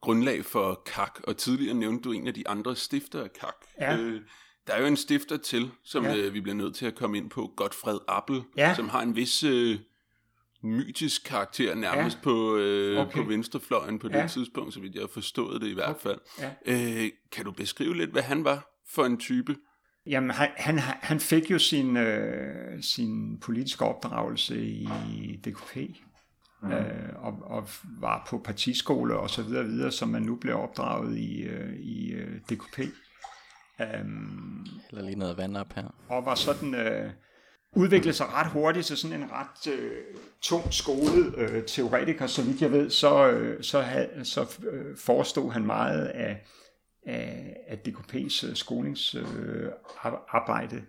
[0.00, 3.54] grundlag for KAK, og tidligere nævnte du en af de andre stifter af KAK.
[3.80, 3.96] Ja.
[3.96, 4.20] Øh,
[4.66, 6.16] der er jo en stifter til, som ja.
[6.16, 8.74] øh, vi bliver nødt til at komme ind på, Godfred Appel, ja.
[8.74, 9.78] som har en vis øh,
[10.62, 12.22] mytisk karakter nærmest ja.
[12.22, 13.22] på, øh, okay.
[13.22, 14.22] på venstrefløjen på ja.
[14.22, 16.18] det tidspunkt, så vidt jeg har forstået det i hvert fald.
[16.38, 16.50] Ja.
[16.66, 19.56] Øh, kan du beskrive lidt, hvad han var for en type?
[20.06, 25.76] Jamen, han, han, han fik jo sin, øh, sin politiske opdragelse i DKP,
[26.62, 26.72] mm.
[26.72, 27.68] øh, og, og
[28.00, 32.12] var på partiskole og så videre, videre som man nu bliver opdraget i, øh, i
[32.12, 32.78] øh, DKP.
[34.00, 35.94] Um, Eller lige noget vand op her.
[36.08, 36.74] Og var sådan...
[36.74, 37.10] Øh,
[37.72, 40.04] udviklede sig ret hurtigt til sådan en ret øh,
[40.40, 45.52] tung skolet øh, teoretiker, så vidt jeg ved, så, øh, så, had, så øh, forestod
[45.52, 46.46] han meget af,
[47.06, 50.82] af, af DKP's øh, skolingsarbejde øh,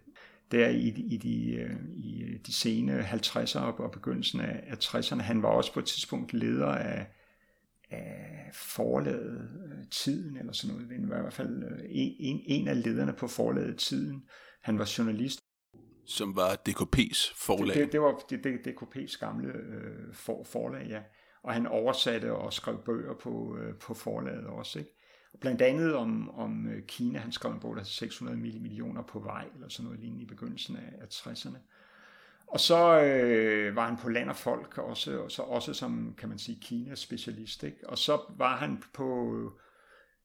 [0.52, 5.22] der i, i, de, øh, i de sene 50'ere og begyndelsen af, af 60'erne.
[5.22, 7.08] Han var også på et tidspunkt leder af,
[7.90, 10.92] af forlaget øh, Tiden, eller sådan noget.
[10.92, 14.24] Han var i hvert fald øh, en, en af lederne på forlaget Tiden.
[14.62, 15.40] Han var journalist.
[16.06, 17.76] Som var DKP's forlag?
[17.76, 21.02] Det, det, det var det, det, DKP's gamle øh, for, forlag, ja.
[21.44, 24.99] Og han oversatte og skrev bøger på, øh, på forlaget også, ikke?
[25.42, 29.46] Blandt andet om, om øh, Kina, han skrev en bog, der 600 millioner på vej,
[29.56, 31.58] eller sådan noget lignende i begyndelsen af, af 60'erne.
[32.48, 36.30] Og så øh, var han på land og folk også, og så også som, kan
[36.30, 37.64] man sige, Kinas specialist.
[37.64, 37.90] Ikke?
[37.90, 39.52] Og så var han på, øh,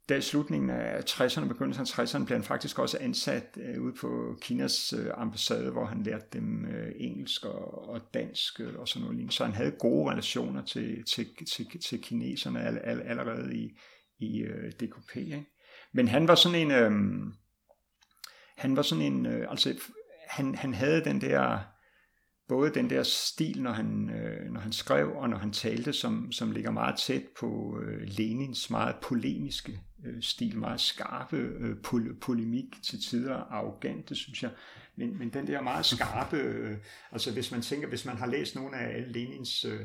[0.09, 3.95] da i slutningen af 60'erne, begyndelsen af 60'erne, blev han faktisk også ansat øh, ude
[4.01, 8.89] på Kinas øh, ambassade, hvor han lærte dem øh, engelsk og, og dansk øh, og
[8.89, 9.35] sådan noget lignende.
[9.35, 13.79] Så han havde gode relationer til, til, til, til kineserne all, all, allerede i,
[14.25, 15.17] i øh, DKP.
[15.17, 15.47] Ikke?
[15.93, 16.93] Men han var sådan en, øh,
[18.57, 19.75] han var sådan en, øh, altså
[20.29, 21.59] han, han havde den der,
[22.49, 26.33] både den der stil, når han, øh, når han skrev og når han talte, som,
[26.33, 32.19] som ligger meget tæt på øh, Lenins meget polemiske øh, stil, meget skarpe øh, pol-
[32.21, 34.51] polemik til tider, arrogante, synes jeg.
[34.97, 36.77] Men, men den der meget skarpe, øh,
[37.13, 39.81] altså hvis man tænker, hvis man har læst nogle af alle Lenins øh,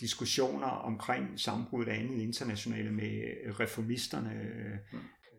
[0.00, 3.22] diskussioner omkring sammenbruddet af andet internationale med
[3.60, 4.30] reformisterne.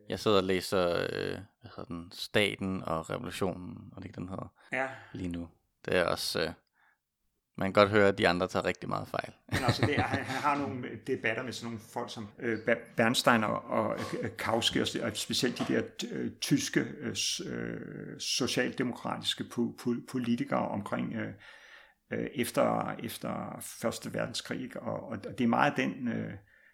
[0.10, 4.54] Jeg sidder og læser øh, hvad hedder den, Staten og Revolutionen, og det den hedder,
[4.72, 4.88] ja.
[5.14, 5.50] lige nu.
[5.86, 6.42] Det er også...
[6.42, 6.52] Øh,
[7.60, 9.34] man kan godt høre, at de andre tager rigtig meget fejl.
[9.52, 12.60] Men altså, det er, han, han har nogle debatter med sådan nogle folk som øh,
[12.98, 17.16] Bernstein og, og øh, Kauske, og specielt de der øh, tyske øh,
[17.46, 21.34] øh socialdemokratiske po, po, politikere omkring øh,
[22.12, 26.32] øh, efter, efter Første Verdenskrig, og, og det er meget den, øh,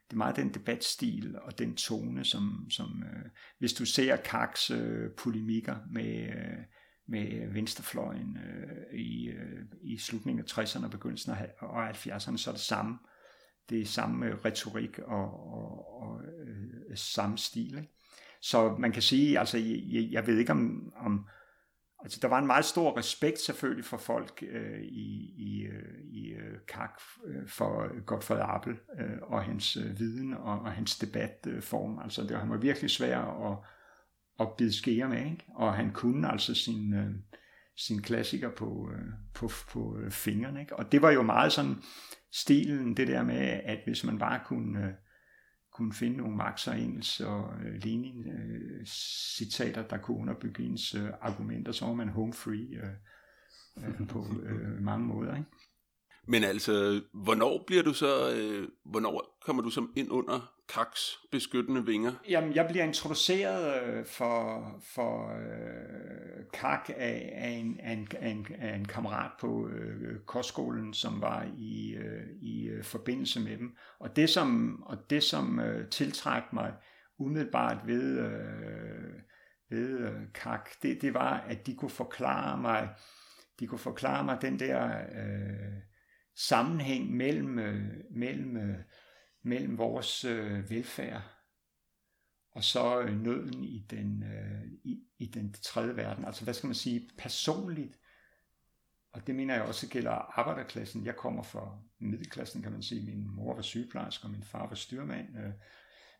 [0.07, 4.71] det er meget den debatstil og den tone, som, som øh, hvis du ser Kaks
[4.71, 6.57] øh, polemikker med, øh,
[7.07, 11.49] med venstrefløjen øh, i, øh, i slutningen af 60'erne og begyndelsen af
[11.93, 12.97] 70'erne, så er det samme.
[13.69, 17.77] Det er samme øh, retorik og, og, og øh, samme stil.
[17.77, 17.89] Ikke?
[18.41, 21.27] Så man kan sige, altså jeg, jeg ved ikke om, om
[22.03, 26.33] Altså, der var en meget stor respekt selvfølgelig for folk øh, i, i, øh, i
[26.33, 31.97] øh, Kak øh, for Godfred Appel øh, og hans øh, viden og, og hans debatform.
[31.97, 33.57] Øh, altså, det var, han var virkelig svær at,
[34.39, 35.45] at bide skære med, ikke?
[35.55, 37.11] og han kunne altså sin, øh,
[37.77, 40.61] sin klassiker på, øh, på, på fingrene.
[40.61, 40.75] Ikke?
[40.75, 41.75] Og det var jo meget sådan
[42.31, 44.79] stilen, det der med, at hvis man bare kunne...
[44.79, 44.93] Øh,
[45.73, 50.95] kunne finde nogle Marx og Engels og øh, Lenin øh, citater, der kunne underbygge ens
[50.95, 52.89] øh, argumenter, så var man home free øh,
[53.77, 55.35] øh, på øh, mange måder.
[55.35, 55.49] Ikke?
[56.27, 61.85] Men altså, hvornår bliver du så, øh, hvornår kommer du så ind under Kaks beskyttende
[61.85, 62.11] vinger?
[62.29, 68.29] Jamen, jeg bliver introduceret øh, for, for øh, Kak af, af, en, af, en, af,
[68.29, 73.57] en, af en kammerat på øh, kostskolen, som var i, øh, i øh, forbindelse med
[73.57, 73.75] dem.
[73.99, 76.73] Og det, som, og det, som øh, tiltrak mig
[77.19, 79.13] umiddelbart ved, øh,
[79.69, 82.89] ved øh, Kak, det, det var, at de kunne forklare mig,
[83.59, 85.83] de kunne forklare mig den der øh,
[86.35, 88.77] sammenhæng mellem, øh, mellem øh,
[89.43, 91.33] mellem vores øh, velfærd
[92.55, 96.25] og så øh, nøden i den, øh, i, i den tredje verden.
[96.25, 97.99] Altså hvad skal man sige, personligt.
[99.13, 101.05] Og det mener jeg også gælder arbejderklassen.
[101.05, 103.05] Jeg kommer fra middelklassen, kan man sige.
[103.05, 105.37] Min mor var sygeplejerske, og min far var styrmand.
[105.37, 105.51] Øh.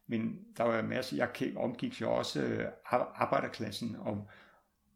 [0.07, 2.69] Men der var masser, jeg omgik jo også
[3.15, 4.29] arbejderklassen, og,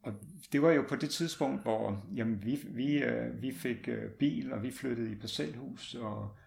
[0.07, 0.13] og
[0.51, 4.53] det var jo på det tidspunkt, hvor jamen, vi, vi, øh, vi fik øh, bil,
[4.53, 6.37] og vi flyttede i parcelhus, og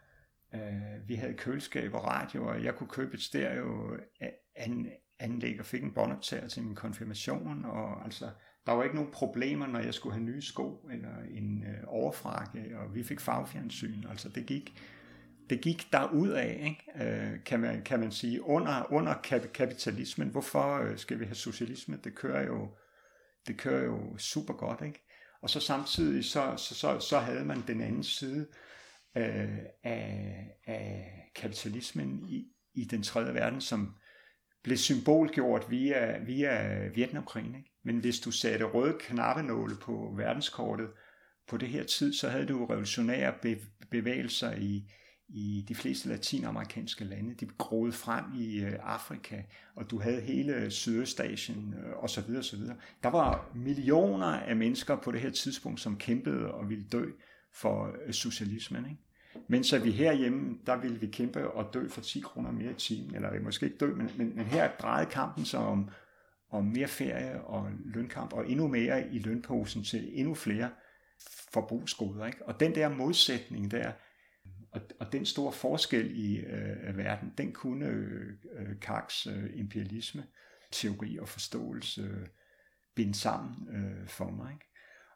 [0.55, 3.97] Øh, vi havde køleskab og radio, og jeg kunne købe et stereo
[4.57, 4.87] an,
[5.19, 8.31] anlæg og fik en båndoptager til min konfirmation, og altså,
[8.67, 12.79] der var ikke nogen problemer, når jeg skulle have nye sko eller en øh, overfrakke,
[12.79, 14.83] og vi fik fagfjernsyn, altså det gik,
[15.51, 17.07] det gik derud af, ikke?
[17.07, 19.15] Øh, kan, man, kan man sige, under, under
[19.55, 20.29] kapitalismen.
[20.29, 21.99] Hvorfor øh, skal vi have socialisme?
[22.05, 22.69] Det kører jo,
[23.47, 25.07] det kører jo super godt, ikke?
[25.43, 28.47] Og så samtidig, så, så, så, så havde man den anden side,
[29.17, 33.95] øh, af, af kapitalismen i, i den tredje verden, som
[34.63, 37.55] blev symbolgjort via, via Vietnamkrigen.
[37.55, 37.71] Ikke?
[37.85, 40.89] Men hvis du satte røde knappenåle på verdenskortet
[41.49, 43.35] på det her tid, så havde du revolutionære
[43.91, 44.93] bevægelser i,
[45.35, 47.35] i de fleste latinamerikanske lande.
[47.35, 49.43] De groede frem i øh, Afrika,
[49.75, 52.37] og du havde hele Sydøstasien øh, osv.
[52.39, 52.61] osv.
[53.03, 57.11] Der var millioner af mennesker på det her tidspunkt, som kæmpede og ville dø
[57.53, 58.85] for øh, socialismen.
[58.85, 59.01] Ikke?
[59.49, 62.75] Mens at vi herhjemme, der ville vi kæmpe og dø for 10 kroner mere i
[62.75, 65.91] timen, eller måske ikke dø, men, men, men her drejede kampen sig om,
[66.51, 70.71] om mere ferie og lønkamp, og endnu mere i lønposen til endnu flere
[71.53, 72.27] forbrugsgoder.
[72.27, 72.49] Ikke?
[72.49, 73.93] Og den der modsætning der,
[74.73, 80.27] og, og den store forskel i øh, verden, den kunne øh, Kaks øh, imperialisme,
[80.73, 82.27] teori og forståelse øh,
[82.95, 84.53] binde sammen øh, for mig.
[84.53, 84.67] Ikke?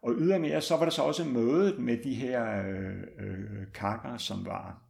[0.03, 4.47] Og ydermere så var der så også mødet med de her øh, øh, kakker, som
[4.47, 4.83] var,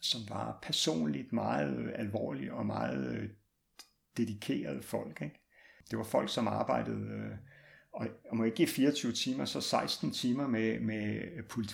[0.00, 3.28] som var personligt meget alvorlige og meget øh,
[4.16, 5.22] dedikerede folk.
[5.22, 5.40] Ikke?
[5.90, 7.36] Det var folk, som arbejdede, øh,
[7.92, 11.20] og jeg må ikke give 24 timer, så 16 timer med, med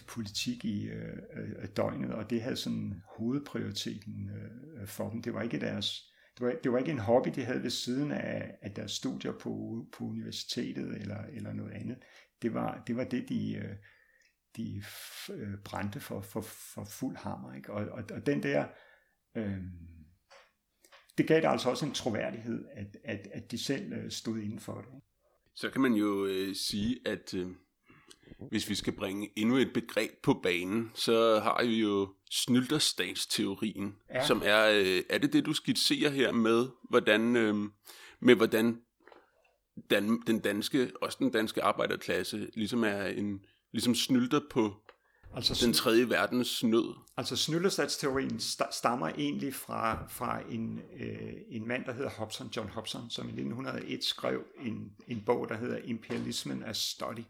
[0.06, 5.22] politik i øh, øh, døgnet, og det havde sådan hovedprioriteten øh, øh, for dem.
[5.22, 8.12] Det var ikke deres det var, det var ikke en hobby, de havde ved siden
[8.12, 11.98] af, af deres studier på, på universitetet eller, eller noget andet.
[12.42, 13.76] Det var det, var det de, øh,
[14.56, 14.82] de
[15.64, 17.54] brændte for, for, for fuld hammer.
[17.54, 17.72] Ikke?
[17.72, 18.66] Og, og, og den der,
[19.36, 19.58] øh,
[21.18, 24.80] det gav der altså også en troværdighed, at, at, at de selv stod inden for
[24.80, 25.02] det.
[25.56, 27.46] Så kan man jo øh, sige, at øh,
[28.50, 34.26] hvis vi skal bringe endnu et begreb på banen, så har vi jo snylderstatsteorien, ja.
[34.26, 37.54] som er, øh, er det det, du skitserer her med, hvordan, øh,
[38.20, 38.80] med hvordan
[39.90, 44.74] Dan, den danske, også den danske arbejderklasse, ligesom er en, ligesom snylder på
[45.34, 46.94] altså, den tredje verdens nød.
[47.16, 53.10] Altså snylderstatsteorien stammer egentlig fra, fra en, øh, en mand, der hedder Hobson, John Hobson,
[53.10, 57.24] som i 1901 skrev en, en bog, der hedder Imperialismen as Study.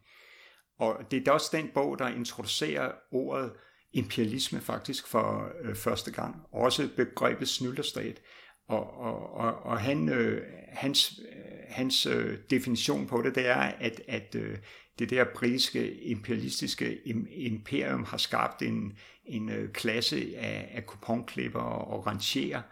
[0.79, 3.53] Og det er også den bog, der introducerer ordet
[3.93, 6.37] imperialisme faktisk for øh, første gang.
[6.53, 8.21] Også begrebet snylderstat.
[8.69, 11.21] Og, og, og, og han, øh, hans,
[11.69, 14.59] hans øh, definition på det, det er, at, at øh,
[14.99, 16.99] det der britiske imperialistiske
[17.31, 22.63] imperium har skabt en, en øh, klasse af, af kuponklipper og rangerer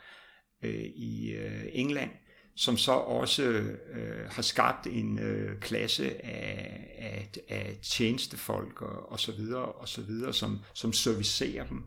[0.62, 2.10] øh, i øh, England,
[2.56, 9.20] som så også øh, har skabt en øh, klasse af, af, af tjenestefolk og, og
[9.20, 11.82] så videre og så videre, som, som servicerer dem.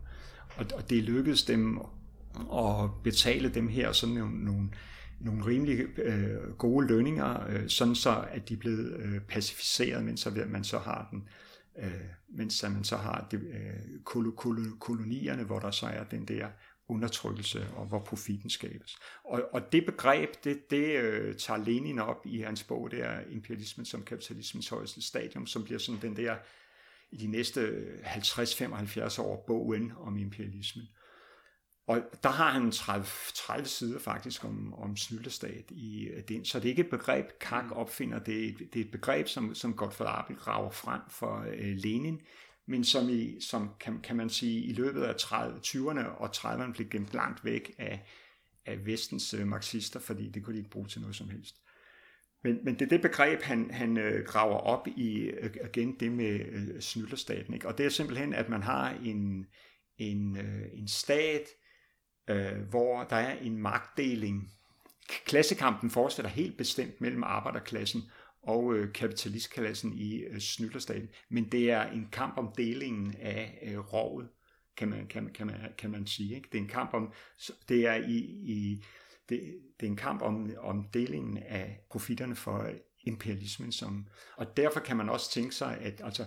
[0.56, 1.80] Og, og det lykkedes dem
[2.52, 4.68] at betale dem her sådan nogle, nogle,
[5.20, 10.20] nogle rimelig øh, gode lønninger, øh, sådan så at de er blevet øh, pacificeret, mens
[10.20, 11.28] så, man så har den,
[11.78, 16.24] øh, mens man så har de, øh, kol- kol- kolonierne, hvor der så er den
[16.24, 16.46] der
[16.88, 18.98] undertrykkelse og hvor profiten skabes.
[19.24, 23.20] Og, og det begreb, det, det øh, tager Lenin op i hans bog, det er
[23.30, 26.36] imperialismen som kapitalismens højeste stadium, som bliver sådan den der
[27.10, 30.88] i de næste øh, 50-75 år bogen om imperialismen.
[31.88, 36.44] Og der har han 30, 30 sider faktisk om, om snyltestat i øh, den.
[36.44, 37.72] Så det er ikke et begreb, Kak mm.
[37.72, 38.18] opfinder.
[38.18, 41.54] Det er et, det er et begreb, som, som Gottfried Abel graver frem for uh,
[41.58, 42.20] Lenin,
[42.66, 46.72] men som, i, som kan, kan man sige, i løbet af 30, 20'erne og 30'erne
[46.72, 48.06] blev gemt langt væk af,
[48.66, 51.56] af vestens uh, marxister, fordi det kunne de ikke bruge til noget som helst.
[52.44, 56.12] Men, men det er det begreb, han, han uh, graver op i, uh, igen det
[56.12, 57.54] med uh, snylderstaten.
[57.54, 57.68] Ikke?
[57.68, 59.46] Og det er simpelthen, at man har en,
[59.98, 61.48] en, uh, en stat,
[62.28, 64.52] øh, hvor der er en magtdeling.
[65.26, 68.02] Klassekampen fortsætter helt bestemt mellem arbejderklassen
[68.42, 73.78] og øh, kapitalistklassen i øh, Snytterstaten, men det er en kamp om delingen af øh,
[73.78, 74.28] rovet,
[74.76, 76.36] kan man, kan, kan, man, kan man sige.
[76.36, 76.48] Ikke?
[76.52, 77.12] Det er en kamp om,
[77.68, 78.84] det er i, i
[79.28, 79.40] det,
[79.80, 84.80] det er en kamp om, om delingen af profitterne for øh, imperialismen, som, og derfor
[84.80, 86.24] kan man også tænke sig, at altså,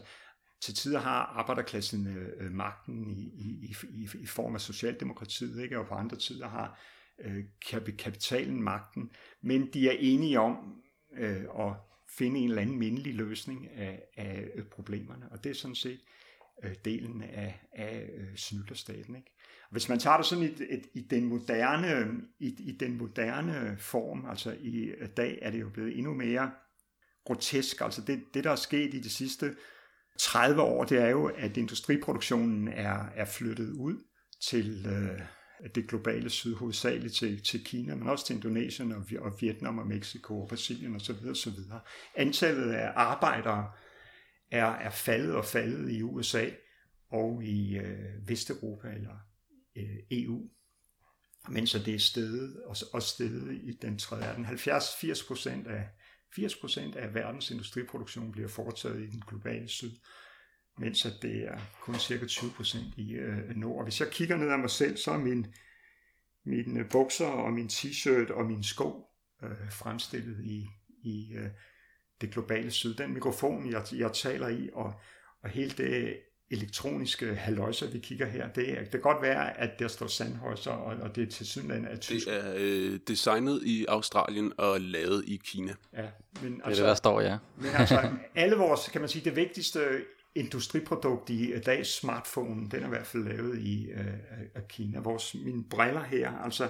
[0.62, 5.80] til tider har arbejderklassen øh, øh magten i, i, i, i form af Socialdemokratiet, ikke?
[5.80, 6.80] og på andre tider har
[7.20, 7.44] øh,
[7.98, 10.82] kapitalen magten, men de er enige om
[11.18, 11.74] øh, at
[12.18, 16.00] finde en eller anden mindelig løsning af, af øh, problemerne, og det er sådan set
[16.64, 19.16] øh, delen af, af øh, snylderstaten.
[19.16, 19.32] Ikke?
[19.72, 24.26] Hvis man tager det sådan i, et, i, den moderne, i, i den moderne form,
[24.30, 26.52] altså i øh, dag er det jo blevet endnu mere
[27.26, 29.56] grotesk, altså det, det der er sket i de sidste
[30.20, 34.04] 30 år, det er jo, at industriproduktionen er, er flyttet ud
[34.42, 35.22] til øh,
[35.76, 39.88] det globale syd, hovedsageligt til, til Kina, men også til Indonesien og, og Vietnam og
[39.88, 41.16] Mexico og Brasilien osv.
[41.30, 41.54] osv.
[42.16, 43.72] Antallet af arbejdere
[44.52, 46.46] er, er faldet og faldet i USA
[47.10, 49.16] og i øh, Vesteuropa eller
[49.78, 50.50] øh, EU,
[51.50, 54.46] mens det er stedet og, og stedet i den tredje verden.
[54.46, 55.90] 70-80 procent af
[56.38, 59.92] 80% af verdens industriproduktion bliver foretaget i den globale syd,
[60.78, 63.78] mens at det er kun cirka 20% i øh, nord.
[63.78, 65.54] Og hvis jeg kigger ned ad mig selv, så er min,
[66.46, 69.08] mine bukser og min t-shirt og min sko
[69.44, 70.68] øh, fremstillet i,
[71.04, 71.50] i øh,
[72.22, 72.94] det globale syd.
[72.94, 74.94] Den mikrofon, jeg, jeg taler i, og,
[75.44, 76.20] og hele det
[76.52, 80.96] elektroniske haløjser, vi kigger her, det, det kan godt være, at der står Sandhøjser, og,
[81.02, 82.28] og det er til synligheden af tysk.
[82.28, 85.74] Det er øh, designet i Australien og lavet i Kina.
[85.94, 86.06] Ja,
[86.42, 87.38] men det er altså, det, der står, ja.
[87.58, 89.80] men altså, alle vores, kan man sige, det vigtigste
[90.36, 94.14] industriprodukt i dag, smartphone, den er i hvert fald lavet i øh,
[94.56, 95.00] af Kina.
[95.00, 96.70] Vores, mine briller her, altså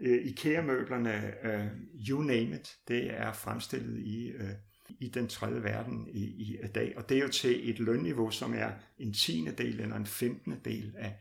[0.00, 1.66] øh, IKEA-møblerne, øh,
[2.08, 4.50] you name it, det er fremstillet i øh,
[5.00, 6.94] i den tredje verden i, i dag.
[6.96, 10.60] Og det er jo til et lønniveau, som er en tiende del eller en femtende
[10.64, 11.16] del af,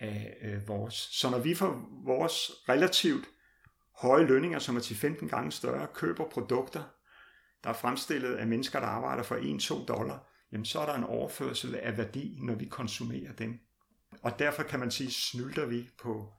[0.00, 0.94] af øh, vores.
[0.94, 3.24] Så når vi får vores relativt
[3.96, 6.82] høje lønninger, som er til 15 gange større, køber produkter,
[7.64, 11.04] der er fremstillet af mennesker, der arbejder for 1-2 dollar, jamen så er der en
[11.04, 13.58] overførsel af værdi, når vi konsumerer dem.
[14.22, 16.32] Og derfor kan man sige, snylder vi på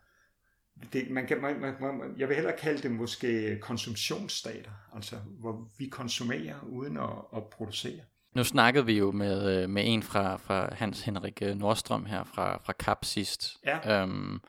[0.93, 5.67] det, man kan, man, man, man, jeg vil hellere kalde det måske konsumtionsstater, altså hvor
[5.77, 8.01] vi konsumerer uden at, at producere.
[8.35, 12.23] Nu snakkede vi jo med, øh, med en fra, fra Hans Henrik øh, Nordstrøm her
[12.23, 13.57] fra, fra KAP sidst.
[13.65, 14.01] Ja.
[14.01, 14.39] Øhm,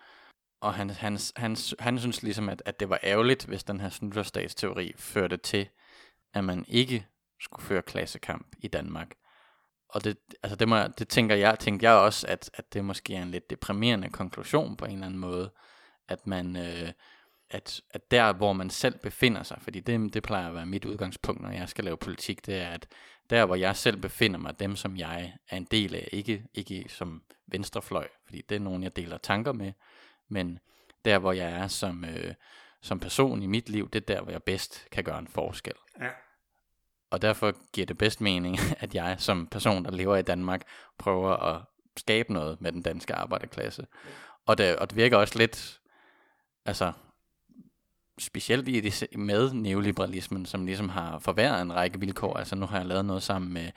[0.61, 3.89] og han, han, han, han synes ligesom, at, at det var ærgerligt, hvis den her
[3.89, 5.69] snutterstatsteori førte til,
[6.35, 7.07] at man ikke
[7.41, 9.15] skulle føre klassekamp i Danmark.
[9.89, 13.15] Og det, altså det, må, det tænker jeg, tænker jeg også, at, at det måske
[13.15, 15.53] er en lidt deprimerende konklusion på en eller anden måde
[16.09, 16.93] at man, øh,
[17.51, 20.85] at, at der hvor man selv befinder sig, fordi det, det plejer at være mit
[20.85, 22.87] udgangspunkt, når jeg skal lave politik, det er, at
[23.31, 26.85] der hvor jeg selv befinder mig, dem som jeg er en del af, ikke, ikke
[26.89, 29.73] som venstrefløj, fordi det er nogen, jeg deler tanker med,
[30.29, 30.59] men
[31.05, 32.35] der hvor jeg er som, øh,
[32.83, 35.75] som person i mit liv, det er der, hvor jeg bedst kan gøre en forskel.
[36.01, 36.09] Ja.
[37.11, 40.63] Og derfor giver det bedst mening, at jeg som person, der lever i Danmark,
[40.99, 41.63] prøver at
[41.97, 43.87] skabe noget med den danske arbejderklasse.
[44.47, 45.81] Og det, og det virker også lidt
[46.65, 46.93] altså
[48.19, 52.37] specielt i det, med neoliberalismen, som ligesom har forværret en række vilkår.
[52.37, 53.71] Altså nu har jeg lavet noget sammen med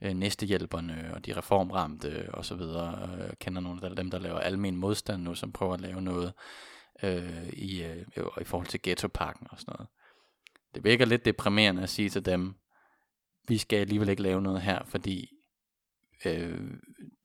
[0.00, 3.10] øh, næstehjælperne og de reformramte og så videre.
[3.18, 6.32] Jeg kender nogle af dem, der laver almen modstand nu, som prøver at lave noget
[7.02, 8.06] øh, i, øh,
[8.40, 9.88] i forhold til ghettopakken og sådan noget.
[10.74, 12.54] Det virker lidt deprimerende at sige til dem,
[13.48, 15.30] vi skal alligevel ikke lave noget her, fordi
[16.24, 16.70] øh,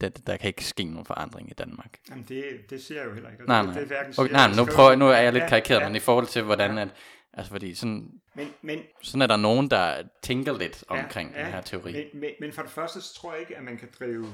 [0.02, 1.98] der, der kan ikke ske nogen forandring i Danmark.
[2.10, 3.46] Jamen det, det siger jeg jo heller ikke.
[3.46, 3.80] Nej, nej.
[3.80, 5.90] Det, det er okay, nej, nu, prøver, nu er jeg lidt karikeret, ja, ja.
[5.90, 6.90] men i forhold til hvordan at,
[7.34, 11.46] altså fordi sådan, men, men, sådan er der nogen, der tænker lidt omkring ja, ja,
[11.46, 11.92] den her teori.
[11.92, 14.28] Men, men, men for det første, så tror jeg ikke, at man kan drive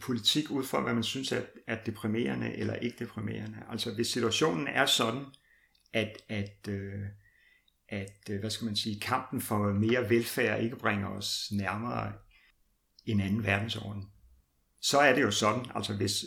[0.00, 3.56] politik ud fra, hvad man synes er, er deprimerende eller ikke deprimerende.
[3.70, 5.24] Altså hvis situationen er sådan,
[5.92, 7.02] at, at, øh,
[7.88, 12.12] at øh, hvad skal man sige, kampen for mere velfærd ikke bringer os nærmere
[13.10, 14.04] en anden verdensorden,
[14.82, 16.24] så er det jo sådan, altså hvis,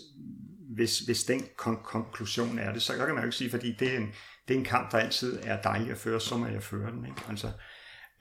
[0.76, 3.94] hvis, hvis den kon- konklusion er det, så kan man jo ikke sige, fordi det
[3.94, 4.12] er en,
[4.48, 7.06] det er en kamp, der altid er dejlig at føre, så må jeg føre den.
[7.06, 7.22] Ikke?
[7.30, 7.52] Altså,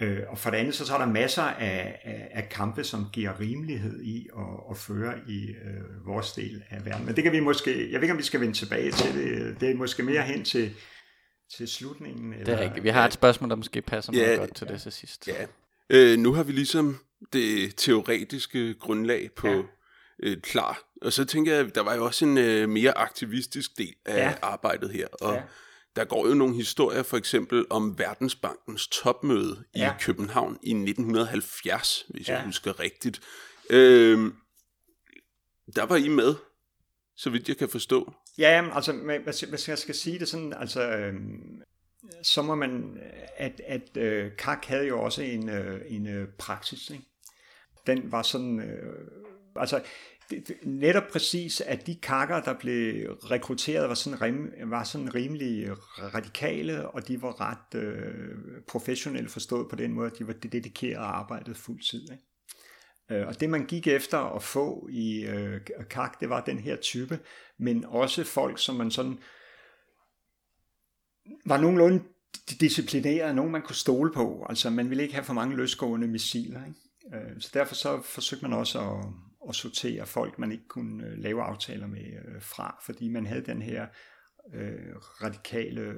[0.00, 3.06] øh, og for det andet, så, så er der masser af, af, af kampe, som
[3.12, 7.06] giver rimelighed i at, at føre i øh, vores del af verden.
[7.06, 9.60] Men det kan vi måske, jeg ved ikke, om vi skal vende tilbage til det.
[9.60, 10.74] Det er måske mere hen til,
[11.56, 12.32] til slutningen.
[12.32, 12.84] Eller, det er rigtigt.
[12.84, 15.28] Vi har et spørgsmål, der måske passer meget ja, godt til ja, det til sidst.
[15.28, 15.46] Ja.
[15.90, 16.98] Øh, nu har vi ligesom
[17.32, 19.62] det teoretiske grundlag på ja.
[20.22, 20.82] øh, klar.
[21.02, 24.34] Og så tænker jeg, der var jo også en øh, mere aktivistisk del af ja.
[24.42, 25.06] arbejdet her.
[25.06, 25.42] Og ja.
[25.96, 29.90] der går jo nogle historier, for eksempel om Verdensbankens topmøde ja.
[29.90, 32.34] i København i 1970, hvis ja.
[32.34, 33.20] jeg husker rigtigt.
[33.70, 34.32] Øh,
[35.76, 36.34] der var I med,
[37.16, 38.12] så vidt jeg kan forstå.
[38.38, 41.14] Ja, altså, hvis jeg skal sige det sådan, altså, øh,
[42.22, 42.98] så må man,
[43.36, 47.04] at, at øh, Kak havde jo også en, øh, en øh, praksis, ikke?
[47.86, 49.06] Den var sådan, øh,
[49.56, 49.82] altså
[50.30, 55.70] det, netop præcis, at de kakker, der blev rekrutteret, var sådan, rim, var sådan rimelig
[55.98, 58.34] radikale, og de var ret øh,
[58.68, 62.02] professionelle forstået på den måde, at de var dedikeret og arbejdede fuldtid.
[62.02, 62.24] Ikke?
[63.10, 65.60] Øh, og det man gik efter at få i øh,
[65.90, 67.18] kak, det var den her type,
[67.58, 69.18] men også folk, som man sådan
[71.46, 72.04] var nogenlunde
[72.60, 74.46] disciplineret, nogen man kunne stole på.
[74.48, 76.64] Altså man ville ikke have for mange løsgående missiler.
[76.66, 76.78] Ikke?
[77.14, 79.04] Øh, så derfor så forsøgte man også at,
[79.48, 83.46] at sortere folk, man ikke kunne øh, lave aftaler med øh, fra, fordi man havde
[83.46, 83.86] den her
[84.54, 85.94] øh, radikale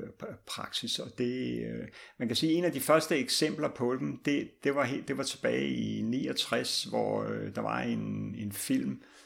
[0.47, 0.99] praksis.
[0.99, 1.89] Og det, øh,
[2.19, 5.17] man kan sige, en af de første eksempler på dem, det, det, var, helt, det
[5.17, 9.22] var tilbage i 69, hvor øh, der var en, en film, øh,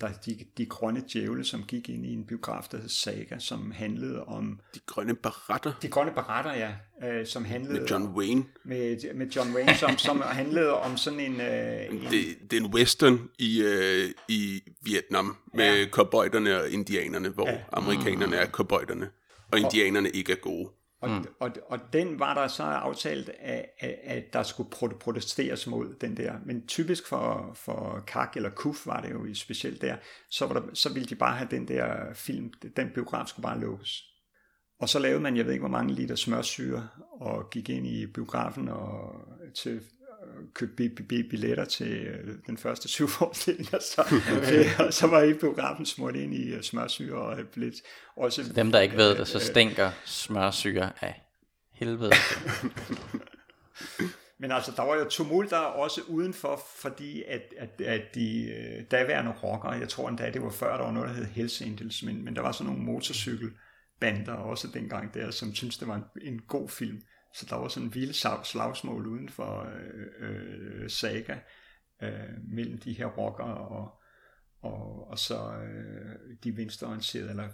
[0.00, 3.70] der de, de grønne djævle, som gik ind i en biograf, der hed Saga, som
[3.70, 4.60] handlede om...
[4.74, 5.72] De grønne baratter?
[5.82, 6.72] De grønne baratter, ja.
[7.08, 7.80] Øh, som handlede...
[7.80, 8.44] Med John Wayne?
[8.64, 11.40] Med, med John Wayne, som, som handlede om sådan en...
[11.40, 15.88] Øh, en det, det er en western i, øh, i Vietnam, med ja.
[15.88, 17.58] cowboyderne og indianerne, hvor ja.
[17.72, 19.08] amerikanerne er cowboyderne,
[19.52, 20.70] og indianerne ikke er gode.
[21.04, 21.26] Og, mm.
[21.40, 24.68] og, og den var der så aftalt, at, at, at der skulle
[25.00, 26.34] protesteres mod den der.
[26.44, 29.96] Men typisk for, for Kak eller Kuf var det jo specielt der,
[30.30, 33.60] så, var der, så ville de bare have den der film, den biograf skulle bare
[33.60, 34.02] lukkes.
[34.80, 38.06] Og så lavede man, jeg ved ikke hvor mange liter smørsyre, og gik ind i
[38.06, 39.20] biografen og
[39.54, 39.80] til
[40.54, 40.90] købte
[41.30, 44.02] billetter til øh, den første syvforestilling, og så,
[44.86, 47.74] og så var I biografen smurt ind i øh, smørsyre og lidt
[48.16, 48.44] også...
[48.44, 51.22] Så dem, der ikke ved det, så øh, stinker smørsyre af
[51.72, 52.12] helvede.
[54.40, 59.72] Men altså, der var jo tumulter også udenfor, fordi at, at, at de daværende rockere,
[59.72, 62.36] jeg tror endda, det var før, der var noget, der hed Hells Angels, men, men
[62.36, 66.68] der var sådan nogle motorcykelbander også dengang der, som syntes, det var en, en god
[66.68, 67.00] film.
[67.34, 68.14] Så der var sådan en vilde
[68.44, 69.68] slagsmål uden for
[70.20, 71.38] øh, øh, Saga
[72.02, 72.10] øh,
[72.48, 74.00] mellem de her rockere og,
[74.62, 77.48] og, og så øh, de venstreorienterede, eller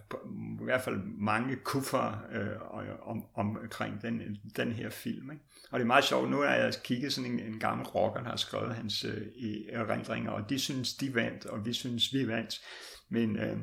[0.61, 5.31] i hvert fald mange kuffer øh, om, omkring den, den her film.
[5.31, 5.45] Ikke?
[5.71, 8.31] Og det er meget sjovt, nu har jeg kigget sådan en, en gammel rocker, der
[8.31, 12.29] har skrevet hans øh, e-, erindringer, og de synes, de vandt, og vi synes, vi
[12.29, 12.61] vandt.
[13.09, 13.59] Men øh,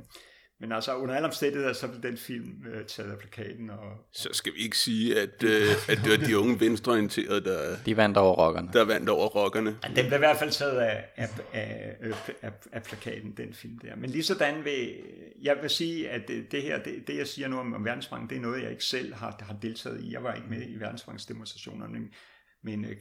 [0.60, 3.70] men altså under alle omstændigheder, så blev den film øh, taget af plakaten.
[3.70, 4.08] Og, og...
[4.14, 7.78] Så skal vi ikke sige, at, øh, at det var de unge venstreorienterede, der...
[7.86, 8.70] De vandt over rockerne.
[8.74, 9.78] Der vandt over rockerne.
[9.84, 11.96] Ja, den blev i hvert fald taget af, af, af,
[12.42, 13.96] af, af plakaten, den film der.
[13.96, 14.96] Men lige sådan vil...
[15.42, 18.30] Jeg vil sige, at det, det her, det, det jeg siger nu om, om verdensbanken,
[18.30, 20.14] det er noget, jeg ikke selv har, har deltaget i.
[20.14, 22.10] Jeg var ikke med i verdensbanksdemonstrationerne, men,
[22.64, 22.92] men øh,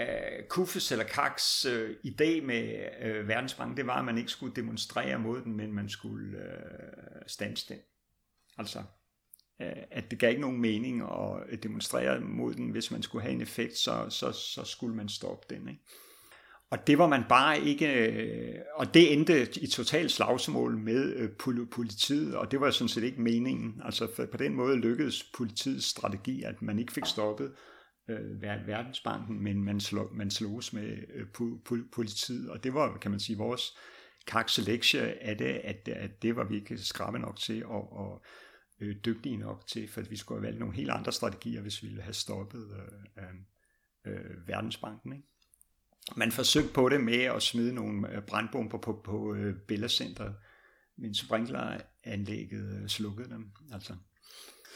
[0.00, 4.54] uh, Kufes eller Kaks øh, idé med øh, verdensbanken, det var, at man ikke skulle
[4.54, 7.78] demonstrere mod den, men man skulle øh, stanse den.
[8.58, 8.78] Altså,
[9.62, 12.70] øh, at det gav ikke nogen mening at øh, demonstrere mod den.
[12.70, 15.68] Hvis man skulle have en effekt, så, så, så skulle man stoppe den.
[15.68, 15.82] Ikke?
[16.70, 21.30] Og det var man bare ikke, øh, og det endte i totalt slagsmål med øh,
[21.70, 23.82] politiet, og det var sådan set ikke meningen.
[23.84, 27.52] Altså på den måde lykkedes politiets strategi, at man ikke fik stoppet
[28.08, 31.26] øh, Verdensbanken, men man, slå, man sloges med øh,
[31.92, 33.62] politiet, og det var, kan man sige, vores
[34.26, 38.22] kakse lektie af det, at, at det var vi ikke skrabe nok til, og, og
[38.80, 41.88] øh, dygtige nok til, for vi skulle have valgt nogle helt andre strategier, hvis vi
[41.88, 45.12] ville have stoppet øh, øh, øh Verdensbanken.
[45.12, 45.28] Ikke?
[46.16, 50.32] Man forsøgte på det med at smide nogle øh, brandbomber på, på øh, Bella Center,
[50.96, 53.50] men sprinkleranlægget øh, slukkede dem.
[53.72, 53.96] Altså.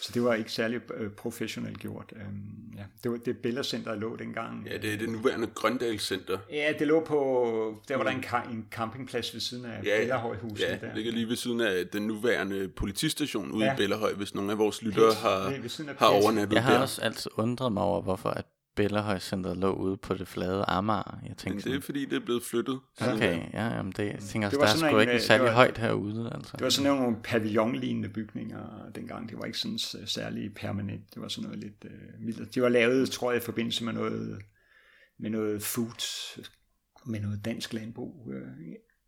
[0.03, 2.13] Så det var ikke særlig øh, professionelt gjort.
[2.17, 2.83] Øhm, ja.
[3.03, 4.67] Det var det billedcenter, der lå dengang.
[4.71, 6.39] Ja, det er det nuværende Grøndal Center.
[6.53, 10.61] Ja, det lå på, der var der en, en campingplads ved siden af ja, Bellerhøjhuset.
[10.61, 10.79] Ja, der.
[10.79, 13.73] det ligger lige ved siden af den nuværende politistation ude ja.
[13.73, 15.55] i Bellerhøj, hvis nogle af vores lyttere har,
[15.99, 16.81] har overnattet Jeg har der.
[16.81, 18.45] også altid undret mig over, hvorfor at
[18.77, 21.19] Bellerhøjcenteret lå ude på det flade Amager.
[21.23, 22.81] Jeg tænkte Men det er sådan, fordi, det er blevet flyttet.
[23.01, 25.13] Okay, ja, jamen det, jeg tænker Det også, var der er sådan sgu en, ikke
[25.15, 26.31] øh, særlig det var- højt herude.
[26.35, 26.53] Altså.
[26.57, 29.29] Det var sådan nogle pavillonlignende bygninger dengang.
[29.29, 31.15] Det var ikke sådan særlig permanent.
[31.15, 32.55] Det var sådan noget lidt øh, mildt.
[32.55, 34.43] De var lavet, tror jeg, i forbindelse med noget,
[35.19, 36.41] med noget food,
[37.07, 38.43] med noget dansk landbrug øh,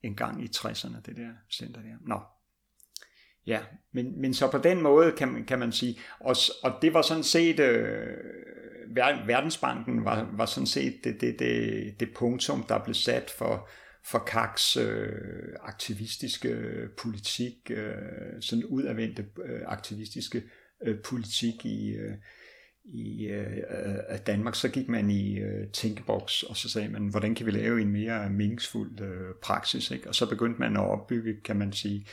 [0.03, 1.95] en gang i 60'erne, det der center der.
[2.07, 2.21] Nå.
[3.47, 3.61] Ja,
[3.93, 7.23] men, men så på den måde kan, kan man sige, og, og det var sådan
[7.23, 8.07] set, øh,
[9.27, 13.69] Verdensbanken var, var sådan set det, det, det, det punktum, der blev sat for,
[14.07, 15.13] for Kaks øh,
[15.63, 17.95] aktivistiske øh, politik, øh,
[18.41, 20.43] sådan udadvendte øh, aktivistiske
[20.85, 22.15] øh, politik i, øh,
[22.85, 27.35] i øh, øh, Danmark, så gik man i øh, tænkeboks, og så sagde man, hvordan
[27.35, 30.09] kan vi lave en mere meningsfuld øh, praksis, ikke?
[30.09, 32.07] og så begyndte man at opbygge, kan man sige,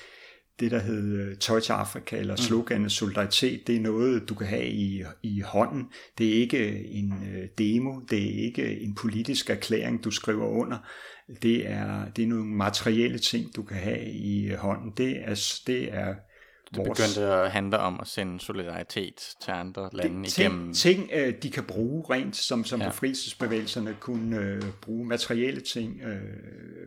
[0.60, 4.48] det der hed øh, Tøj til Afrika, eller sloganet solidaritet, det er noget, du kan
[4.48, 5.86] have i, i hånden.
[6.18, 10.78] Det er ikke en øh, demo, det er ikke en politisk erklæring, du skriver under.
[11.42, 14.92] Det er, det er nogle materielle ting, du kan have i øh, hånden.
[14.98, 16.16] Det er, det er
[16.76, 20.74] Det begyndte at handle om at sende solidaritet til andre lande det, igennem.
[20.74, 22.86] ting, ting øh, de kan bruge rent, som, som Ja.
[22.86, 22.92] ja.
[22.92, 26.22] befrielsesbevægelserne kunne øh, bruge materielle ting, øh,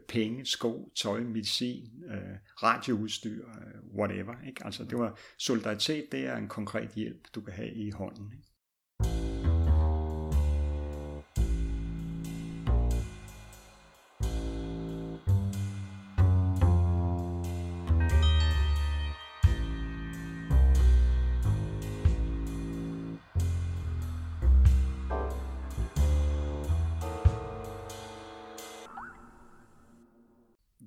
[0.09, 2.17] penge, sko, tøj, medicin, øh,
[2.63, 4.35] radioudstyr, øh, whatever.
[4.47, 4.65] Ikke?
[4.65, 8.33] Altså, det var solidaritet, det er en konkret hjælp, du kan have i hånden.
[8.33, 8.54] Ikke?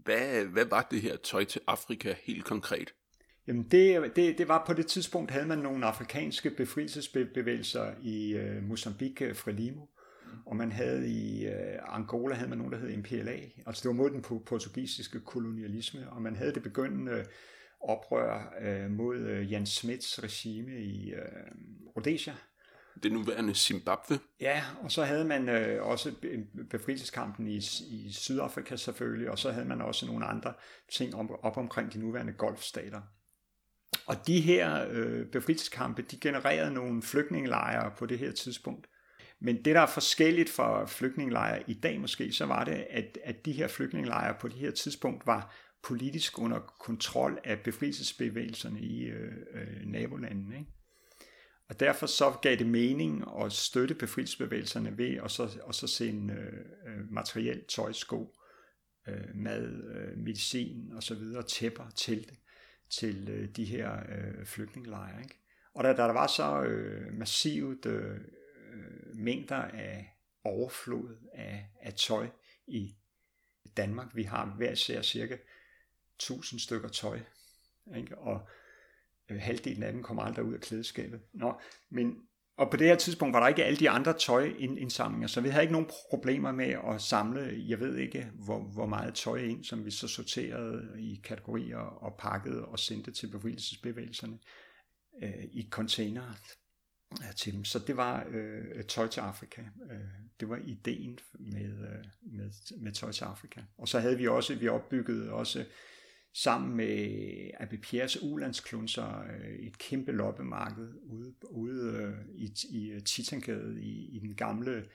[0.08, 2.94] Hvad, hvad var det her tøj til Afrika helt konkret?
[3.48, 8.64] Jamen det, det, det var på det tidspunkt, havde man nogle afrikanske befrielsesbevægelser i øh,
[8.64, 9.86] Mozambique, Frelimo,
[10.46, 13.94] og man havde i øh, Angola havde man nogen, der hed MPLA, altså det var
[13.94, 17.26] mod den po- portugisiske kolonialisme, og man havde det begyndende
[17.80, 21.22] oprør øh, mod øh, Jan Smiths regime i øh,
[21.96, 22.34] Rhodesia,
[23.04, 24.20] det nuværende Zimbabwe.
[24.42, 26.14] Ja, og så havde man øh, også
[26.70, 27.58] befrielseskampen i,
[27.90, 30.54] i Sydafrika selvfølgelig, og så havde man også nogle andre
[30.92, 33.02] ting om, op omkring de nuværende golfstater.
[34.06, 38.88] Og de her øh, befrielseskampe, de genererede nogle flygtningelejre på det her tidspunkt.
[39.42, 43.46] Men det, der er forskelligt fra flygtningelejre i dag måske, så var det, at, at
[43.46, 49.32] de her flygtningelejre på det her tidspunkt var politisk under kontrol af befrielsesbevægelserne i øh,
[49.54, 50.58] øh, nabolandene.
[50.58, 50.72] Ikke?
[51.70, 56.34] Og derfor så gav det mening at støtte befrielsesbevægelserne ved at så, og så sende
[56.34, 56.54] øh, øh
[56.86, 58.38] materiel, materielt tøj, sko,
[59.08, 59.64] øh, mad,
[59.96, 62.36] øh, medicin og så videre, tæpper, telte
[62.90, 65.22] til øh, de her øh, flygtningelejre.
[65.22, 65.36] Ikke?
[65.74, 68.16] Og da, da der var så øh, massivt øh,
[68.74, 72.28] øh mængder af overflod af, af tøj
[72.68, 72.96] i
[73.78, 75.38] Danmark, vi har hver især cirka
[76.16, 77.20] 1000 stykker tøj,
[77.96, 78.18] ikke?
[78.18, 78.48] og
[79.32, 81.20] Øh, halvdelen af dem kommer aldrig ud af klædeskabet.
[81.34, 81.60] Nå,
[81.92, 82.16] men,
[82.58, 85.64] og på det her tidspunkt var der ikke alle de andre tøjindsamlinger, så vi havde
[85.64, 89.86] ikke nogen problemer med at samle, jeg ved ikke, hvor, hvor meget tøj ind, som
[89.86, 94.38] vi så sorterede i kategorier og pakkede og sendte til befrielsesbevægelserne
[95.24, 96.34] øh, i containere
[97.36, 97.66] til dem.
[97.66, 99.62] Så det var øh, tøj til Afrika.
[99.62, 100.00] Øh,
[100.40, 102.52] det var ideen med, øh, med,
[102.82, 103.62] med tøj til Afrika.
[103.78, 105.66] Og så havde vi også, vi opbyggede også
[106.44, 113.04] sammen med AB Pierres ulandsklunser øh, et kæmpe loppemarked ude, ude øh, i, i øh,
[113.04, 114.86] Titangade i, i den gamle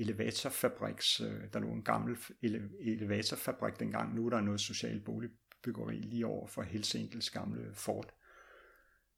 [0.00, 1.22] elevatorfabriks.
[1.52, 4.14] Der lå en gammel ele, elevatorfabrik dengang.
[4.14, 8.14] Nu er der noget social boligbyggeri lige over for Helsinkels gamle fort.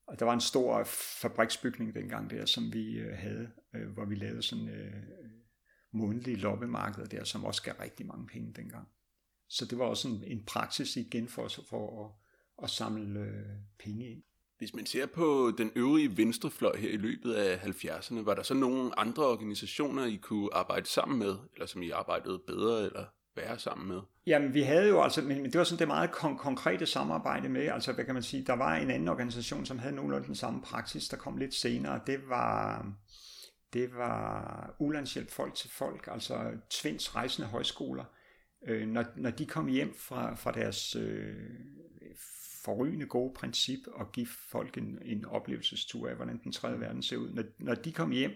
[0.06, 0.84] Og der var en stor
[1.22, 3.50] fabriksbygning dengang der, som vi havde,
[3.94, 4.92] hvor vi lavede sådan øh,
[5.92, 8.88] månedlige loppemarkeder der, som også gav rigtig mange penge dengang.
[9.48, 12.10] Så det var også en, en praksis igen for, os for at,
[12.64, 13.44] at samle øh,
[13.78, 14.22] penge ind.
[14.58, 18.54] Hvis man ser på den øvrige venstrefløj her i løbet af 70'erne, var der så
[18.54, 23.04] nogle andre organisationer, I kunne arbejde sammen med, eller som I arbejdede bedre eller
[23.36, 24.00] være sammen med?
[24.26, 27.62] Jamen, vi havde jo altså, men det var sådan det meget kon- konkrete samarbejde med,
[27.62, 30.62] altså hvad kan man sige, der var en anden organisation, som havde nogenlunde den samme
[30.62, 32.86] praksis, der kom lidt senere, det var,
[33.72, 38.04] det var Ulandshjælp Folk til Folk, altså Tvins Rejsende Højskoler,
[38.66, 41.34] øh, når, når de kom hjem fra, fra deres øh,
[42.64, 47.16] forrygende gode princip at give folk en, en oplevelsestur af, hvordan den tredje verden ser
[47.16, 47.30] ud.
[47.30, 48.32] Når, når de kom hjem,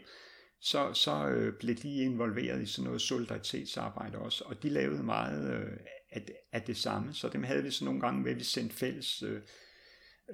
[0.60, 5.54] så, så øh, blev de involveret i sådan noget solidaritetsarbejde også, og de lavede meget
[5.54, 5.76] øh,
[6.10, 9.22] af, af det samme, så dem havde vi så nogle gange med, vi sendte fælles
[9.22, 9.40] øh,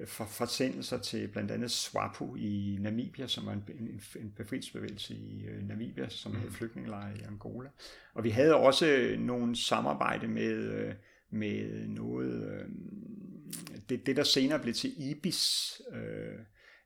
[0.05, 5.45] for, forsendelser til blandt andet SWAPO i Namibia, som var en, en, en befrielsesbevægelse i
[5.45, 6.37] øh, Namibia, som mm.
[6.37, 7.69] havde flygtningelejre i Angola.
[8.13, 10.93] Og vi havde også nogle samarbejde med, øh,
[11.29, 12.69] med noget, øh,
[13.89, 16.39] det, det der senere blev til IBIS, øh,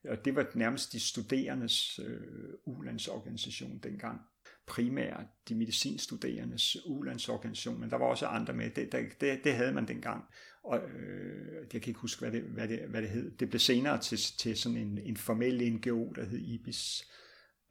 [0.07, 2.21] og det var nærmest de studerendes øh,
[2.65, 4.21] ulandsorganisation dengang.
[4.65, 8.69] Primært de medicinstuderendes ulandsorganisation, men der var også andre med.
[8.69, 8.91] Det,
[9.21, 10.23] det, det havde man dengang.
[10.63, 13.31] Og øh, jeg kan ikke huske, hvad det, hvad det, hvad det hed.
[13.31, 17.07] Det blev senere til, til sådan en, en formel NGO, der hed IBIS.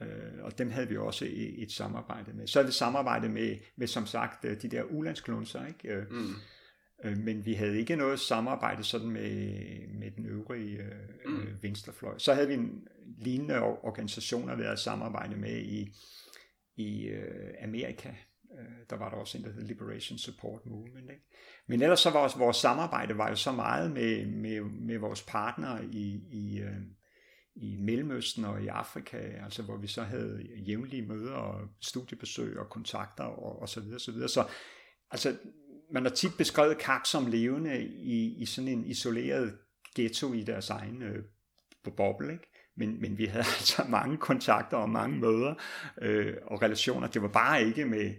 [0.03, 0.09] Øh,
[0.41, 2.47] og dem havde vi også et, et samarbejde med.
[2.47, 5.89] Så er det samarbejde med, med som sagt, de der ulandsklunser, ikke?
[5.89, 6.34] Øh, mm
[7.05, 9.53] Øh, men vi havde ikke noget samarbejde sådan med,
[9.89, 11.41] med den øvrige øh, mm.
[11.41, 12.18] Øh, venstrefløj.
[12.18, 15.97] Så havde vi en lignende organisationer, vi havde samarbejde med i,
[16.76, 18.11] i øh, Amerika.
[18.59, 21.11] Øh, der var der også en, der hed Liberation Support Movement.
[21.11, 21.23] Ikke?
[21.67, 25.23] Men ellers så var vores, vores samarbejde var jo så meget med, med, med vores
[25.23, 26.81] partnere i, i, øh,
[27.55, 32.69] i Mellemøsten og i Afrika, altså hvor vi så havde jævnlige møder og studiebesøg og
[32.69, 34.29] kontakter og, og så videre, så videre.
[34.29, 34.47] Så
[35.11, 35.37] altså
[35.93, 39.59] man har tit beskrevet kak som levende i, i sådan en isoleret
[39.95, 41.25] ghetto i deres egen øh,
[41.97, 42.49] boble, ikke?
[42.77, 45.55] Men, men vi havde altså mange kontakter og mange møder
[46.03, 47.09] øh, og relationer.
[47.09, 48.15] Det var bare ikke med,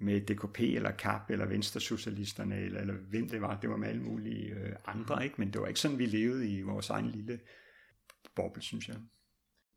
[0.00, 3.60] med DKP eller KAP eller Venstresocialisterne eller, eller hvem det var.
[3.60, 5.22] Det var med alle mulige øh, andre, mm.
[5.22, 5.34] ikke?
[5.38, 7.40] men det var ikke sådan, vi levede i vores egen lille
[8.36, 8.96] boble, synes jeg.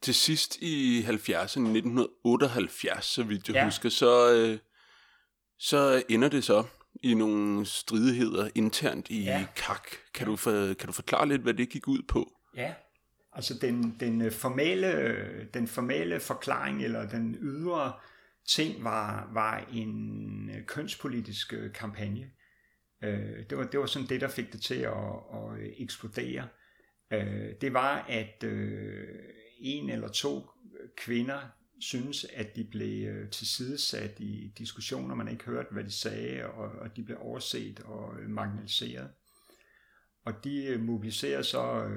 [0.01, 3.65] Til sidst i 70'erne, 1978, så vidt jeg ja.
[3.65, 4.59] husker, så, øh,
[5.57, 6.63] så ender det så
[7.03, 9.45] i nogle stridigheder internt i ja.
[9.55, 9.97] KAK.
[10.13, 12.33] Kan, du for, kan du forklare lidt, hvad det gik ud på?
[12.55, 12.73] Ja,
[13.33, 17.93] altså den, den, øh, formelle, den formelle forklaring eller den ydre
[18.47, 22.31] ting var, var en øh, kønspolitisk øh, kampagne.
[23.03, 26.47] Øh, det var, det var sådan det, der fik det til at, at øh, eksplodere.
[27.61, 28.43] Det var, at
[29.59, 30.49] en eller to
[30.97, 31.39] kvinder
[31.79, 36.95] synes, at de blev tilsidesat i diskussioner, man ikke hørte, hvad de sagde, og, og
[36.95, 39.09] de blev overset og marginaliseret.
[40.25, 41.87] Og de mobiliserer så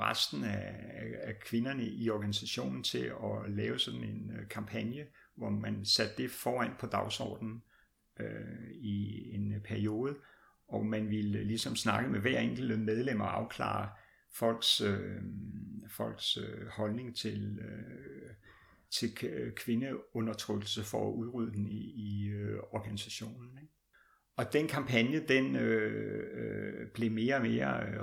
[0.00, 0.74] resten af,
[1.22, 5.06] af kvinderne i organisationen til at lave sådan en kampagne,
[5.36, 7.62] hvor man satte det foran på dagsordenen
[8.20, 10.16] øh, i en periode,
[10.68, 13.88] og man ville ligesom snakke med hver enkelt medlem og afklare
[14.32, 15.22] folks, øh,
[15.88, 18.34] folks øh, holdning til øh,
[18.90, 23.58] til øh, kvindeundertrykkelse for at udrydde den i, i øh, organisationen.
[23.62, 23.74] Ikke?
[24.36, 28.00] Og den kampagne, den øh, øh, blev mere og mere øh,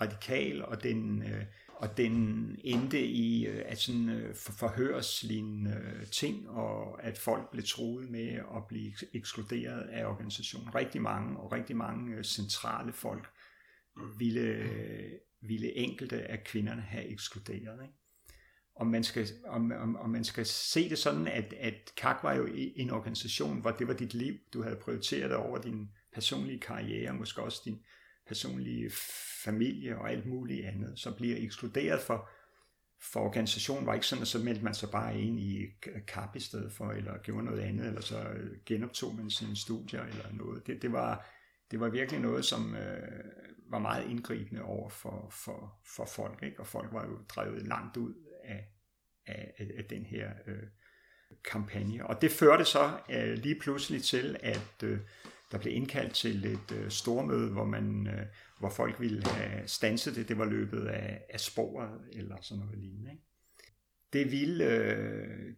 [0.00, 1.44] radikal, og den, øh,
[1.78, 7.64] og den endte i øh, at sådan øh, forhørslignende øh, ting, og at folk blev
[7.64, 10.74] truet med at blive ekskluderet af organisationen.
[10.74, 13.28] Rigtig mange, og rigtig mange øh, centrale folk
[14.18, 17.82] ville, øh, ville enkelte af kvinderne have ekskluderet.
[17.82, 17.94] Ikke?
[18.78, 22.34] om man skal, om, om, om man skal se det sådan, at, at KAK var
[22.34, 27.14] jo en organisation, hvor det var dit liv, du havde prioriteret over din personlige karriere,
[27.14, 27.78] måske også din
[28.28, 28.90] personlige
[29.44, 32.28] familie og alt muligt andet, så bliver ekskluderet for,
[33.00, 35.66] for organisationen var ikke sådan, at så meldte man sig bare ind i
[36.06, 40.02] KAP i stedet for, eller gjorde noget andet, eller så øh, genoptog man sine studier
[40.02, 40.66] eller noget.
[40.66, 41.26] Det, det, var,
[41.70, 43.24] det var virkelig noget, som øh,
[43.70, 46.60] var meget indgribende over for, for, for folk, ikke?
[46.60, 48.14] og folk var jo drevet langt ud
[48.44, 48.68] af,
[49.26, 50.62] af, af den her øh,
[51.44, 52.06] kampagne.
[52.06, 54.98] Og det førte så øh, lige pludselig til, at øh,
[55.52, 58.26] der blev indkaldt til et øh, stormøde, hvor, man, øh,
[58.58, 60.28] hvor folk ville have stanset det.
[60.28, 63.10] Det var løbet af, af sporet eller sådan noget lignende.
[63.10, 63.22] Ikke?
[64.12, 65.54] Det ville øh,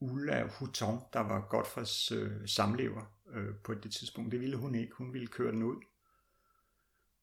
[0.00, 4.92] Ulla Houton, der var Godfreds øh, samlever øh, på det tidspunkt, det ville hun ikke.
[4.92, 5.82] Hun ville køre den ud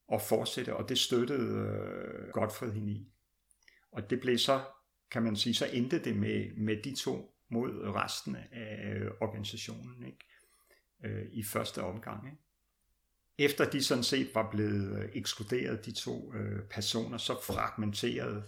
[0.08, 3.12] og fortsætte, og det støttede øh, Godfred hende i.
[3.92, 4.62] Og det blev så
[5.12, 10.06] kan man sige, så endte det med, med de to mod resten af øh, organisationen
[10.06, 10.20] ikke?
[11.06, 12.26] Øh, i første omgang.
[12.26, 12.46] Ikke?
[13.38, 18.44] efter de sådan set var blevet øh, ekskluderet, de to øh, personer, så fragmenterede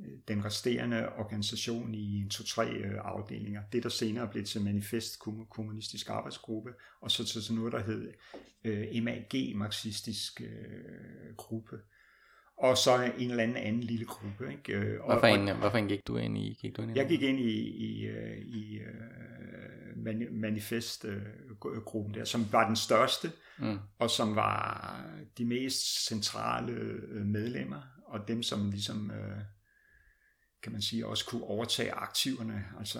[0.00, 3.62] øh, den resterende organisation i en to-tre øh, afdelinger.
[3.72, 5.18] Det, der senere blev til Manifest
[5.50, 6.70] Kommunistisk Arbejdsgruppe,
[7.00, 8.12] og så til sådan noget, der hed
[8.64, 11.76] øh, MAG, Marxistisk øh, Gruppe
[12.58, 14.50] og så en eller anden anden lille gruppe.
[14.50, 14.72] Ikke?
[14.72, 16.58] Øh, og, hvorfor, en, hvorfor en gik du ind i?
[16.60, 18.86] Gik du ind i jeg gik ind i, i, øh, i uh,
[20.32, 23.78] manifestgruppen der, som var den største, mm.
[23.98, 25.04] og som var
[25.38, 26.72] de mest centrale
[27.24, 29.12] medlemmer, og dem, som ligesom,
[30.62, 32.64] kan man sige, også kunne overtage aktiverne.
[32.78, 32.98] Altså,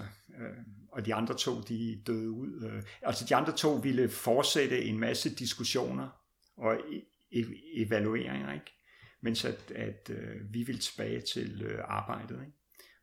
[0.93, 2.83] og de andre to, de døde ud.
[3.03, 6.09] Altså de andre to ville fortsætte en masse diskussioner
[6.57, 8.77] og e- e- evalueringer, ikke?
[9.21, 12.41] Mens at, at øh, vi vil tilbage til øh, arbejdet.
[12.41, 12.59] Ikke?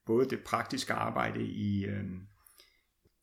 [0.05, 2.05] Både det praktiske arbejde i, øh,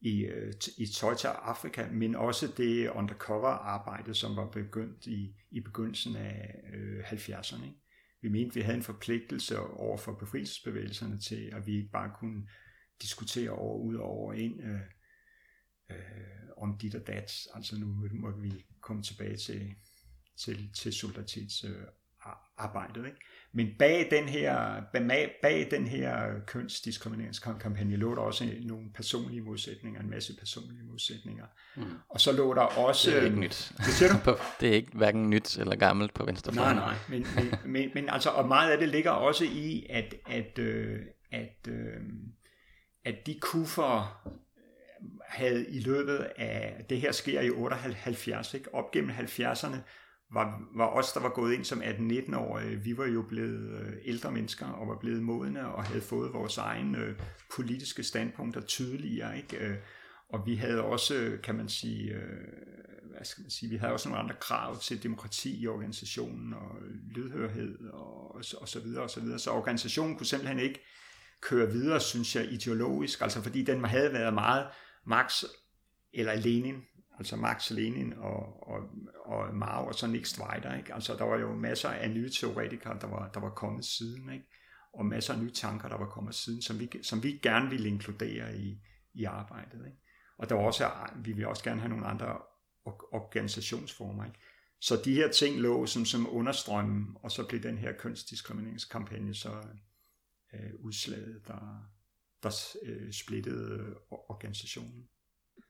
[0.01, 5.61] i, øh, i Toyota Afrika, men også det undercover arbejde, som var begyndt i, i
[5.61, 7.65] begyndelsen af øh, 70'erne.
[7.65, 7.81] Ikke?
[8.23, 12.49] Vi mente, vi havde en forpligtelse over for befrielsesbevægelserne til, at vi ikke bare kunne
[13.03, 14.81] diskutere over ud og over ind øh,
[15.91, 17.33] øh, om dit og dat.
[17.55, 19.75] Altså nu må vi komme tilbage til,
[20.37, 21.87] til, til solidaritets øh,
[22.59, 23.07] arbejdet.
[23.07, 23.19] Ikke?
[23.53, 24.83] Men bag den her,
[25.43, 31.45] bag, den her kønsdiskrimineringskampagne lå der også nogle personlige modsætninger, en masse personlige modsætninger.
[31.77, 31.83] Mm.
[32.09, 33.11] Og så lå der også...
[33.11, 33.73] Det er ikke nyt.
[33.77, 34.37] Det siger du?
[34.61, 36.77] det er ikke hverken nyt eller gammelt på venstrefløjen.
[36.77, 36.97] Nej, nej.
[37.09, 40.99] Men, men, men, men altså, og meget af det ligger også i, at, at, øh,
[41.33, 42.01] at, øh,
[43.05, 44.23] at de kuffer
[45.29, 48.75] havde i løbet af, det her sker i 78, ikke?
[48.75, 49.77] op gennem 70'erne,
[50.33, 54.33] var, var os, der var gået ind som 18-19-årige, vi var jo blevet øh, ældre
[54.33, 57.15] mennesker og var blevet modne og havde fået vores egne øh,
[57.57, 59.37] politiske standpunkter tydeligere.
[59.37, 59.57] Ikke?
[59.57, 59.77] Øh,
[60.29, 62.15] og vi havde også, øh, kan man sige,
[63.21, 66.77] hvad skal man sige, vi havde også nogle andre krav til demokrati i organisationen og
[67.15, 69.39] lydhørhed og, og så videre og så videre.
[69.39, 70.81] Så organisationen kunne simpelthen ikke
[71.41, 74.67] køre videre, synes jeg, ideologisk, altså fordi den havde været meget
[75.07, 75.45] Marx
[76.13, 76.83] eller Lenin
[77.21, 78.91] altså Max Lenin og, og,
[79.25, 80.77] og Mao og så Nick Strider.
[80.77, 80.95] ikke?
[80.95, 84.45] Altså der var jo masser af nye teoretikere, der var, der var kommet siden, ikke?
[84.93, 87.89] Og masser af nye tanker, der var kommet siden, som vi, som vi gerne ville
[87.89, 88.83] inkludere i,
[89.15, 89.99] i arbejdet, ikke?
[90.39, 92.39] Og der var også, vi ville også gerne have nogle andre
[93.13, 94.39] organisationsformer, ikke?
[94.81, 99.63] Så de her ting lå som, som understrømmen, og så blev den her kønsdiskrimineringskampagne så
[100.55, 101.91] øh, udslaget, der,
[102.43, 105.09] der øh, splittede organisationen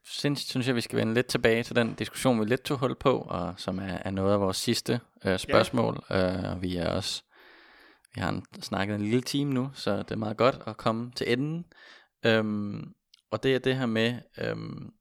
[0.04, 2.94] synes, synes jeg, vi skal vende lidt tilbage til den diskussion, vi lidt tog hul
[2.94, 6.04] på, og som er, er noget af vores sidste øh, spørgsmål.
[6.10, 6.52] Ja.
[6.52, 7.22] Øh, vi er også
[8.14, 11.10] vi har en, snakket en lille time nu, så det er meget godt at komme
[11.10, 11.64] til enden.
[12.26, 12.94] Øhm,
[13.30, 14.92] og det er det her med, øhm,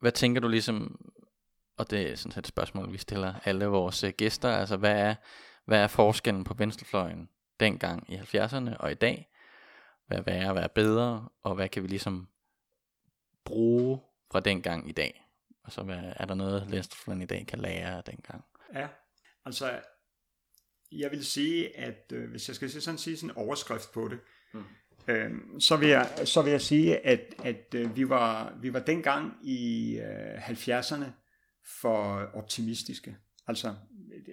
[0.00, 1.00] hvad tænker du ligesom,
[1.78, 5.14] og det er sådan et spørgsmål, vi stiller alle vores øh, gæster, altså hvad er,
[5.64, 7.28] hvad er forskellen på venstrefløjen
[7.60, 9.28] dengang i 70'erne og i dag?
[10.06, 12.28] Hvad er værre, hvad er bedre, og hvad kan vi ligesom
[13.44, 14.00] bruge
[14.32, 15.24] fra dengang i dag?
[15.64, 18.44] Altså, hvad, er der noget, venstrefløjen i dag kan lære af dengang?
[18.74, 18.88] Ja,
[19.44, 19.80] altså,
[20.92, 24.18] jeg vil sige, at øh, hvis jeg skal sådan sige sådan en overskrift på det,
[24.54, 24.64] mm.
[25.08, 28.80] øh, så, vil jeg, så vil jeg sige, at, at øh, vi, var, vi var
[28.80, 31.04] dengang i øh, 70'erne
[31.80, 33.16] for optimistiske.
[33.46, 33.74] Altså,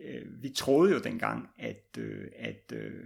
[0.05, 3.03] øh, vi troede jo dengang, at, øh, at øh,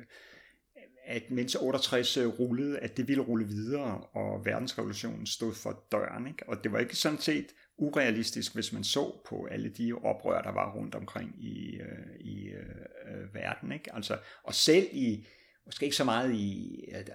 [1.06, 6.28] at mens 68 øh, rullede, at det ville rulle videre, og verdensrevolutionen stod for døren.
[6.28, 6.49] Ikke?
[6.49, 7.47] Og det var ikke sådan set
[7.78, 12.47] urealistisk, hvis man så på alle de oprør, der var rundt omkring i, øh, i
[12.47, 12.66] øh,
[13.08, 13.72] øh verden.
[13.72, 13.95] Ikke?
[13.95, 15.28] Altså, og selv i,
[15.66, 17.06] måske ikke så meget i øh,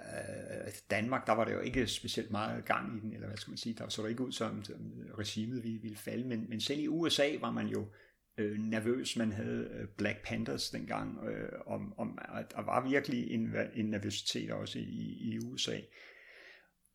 [0.90, 3.58] Danmark, der var der jo ikke specielt meget gang i den, eller hvad skal man
[3.58, 4.76] sige, der så der ikke ud som, som
[5.18, 8.07] regimet ville, ville falde, men, men selv i USA var man jo øh,
[8.38, 9.16] øh, nervøs.
[9.16, 13.86] Man havde øh, Black Panthers dengang, øh, om, om, at der var virkelig en, en
[13.86, 15.78] nervøsitet også i, i USA.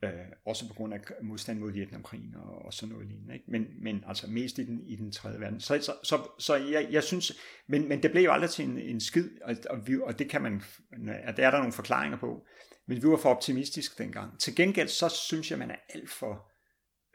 [0.04, 0.10] Øh,
[0.46, 3.34] også på grund af modstand mod Vietnamkrigen og, og sådan noget lignende.
[3.34, 3.46] Ikke?
[3.48, 5.60] Men, men altså mest i den, i den tredje verden.
[5.60, 7.32] Så, så, så, så jeg, jeg synes,
[7.68, 10.30] men, men det blev jo aldrig til en, en skid, og, og, vi, og det
[10.30, 10.62] kan man,
[11.08, 12.46] at der er der nogle forklaringer på.
[12.88, 14.40] Men vi var for optimistiske dengang.
[14.40, 16.53] Til gengæld så synes jeg, man er alt for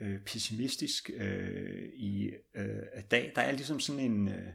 [0.01, 3.32] øh, pessimistisk øh, i øh, dag.
[3.34, 4.49] Der er ligesom sådan en, øh,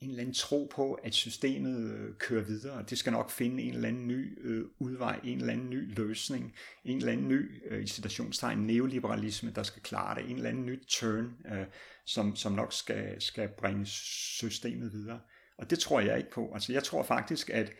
[0.00, 2.84] en eller anden tro på, at systemet øh, kører videre.
[2.90, 6.54] Det skal nok finde en eller anden ny øh, udvej, en eller anden ny løsning,
[6.84, 10.66] en eller anden ny, øh, i citationstegn, neoliberalisme, der skal klare det, en eller anden
[10.66, 11.66] ny turn, øh,
[12.06, 15.20] som, som nok skal, skal bringe systemet videre.
[15.58, 16.50] Og det tror jeg ikke på.
[16.54, 17.72] Altså jeg tror faktisk, at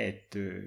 [0.00, 0.62] at, øh,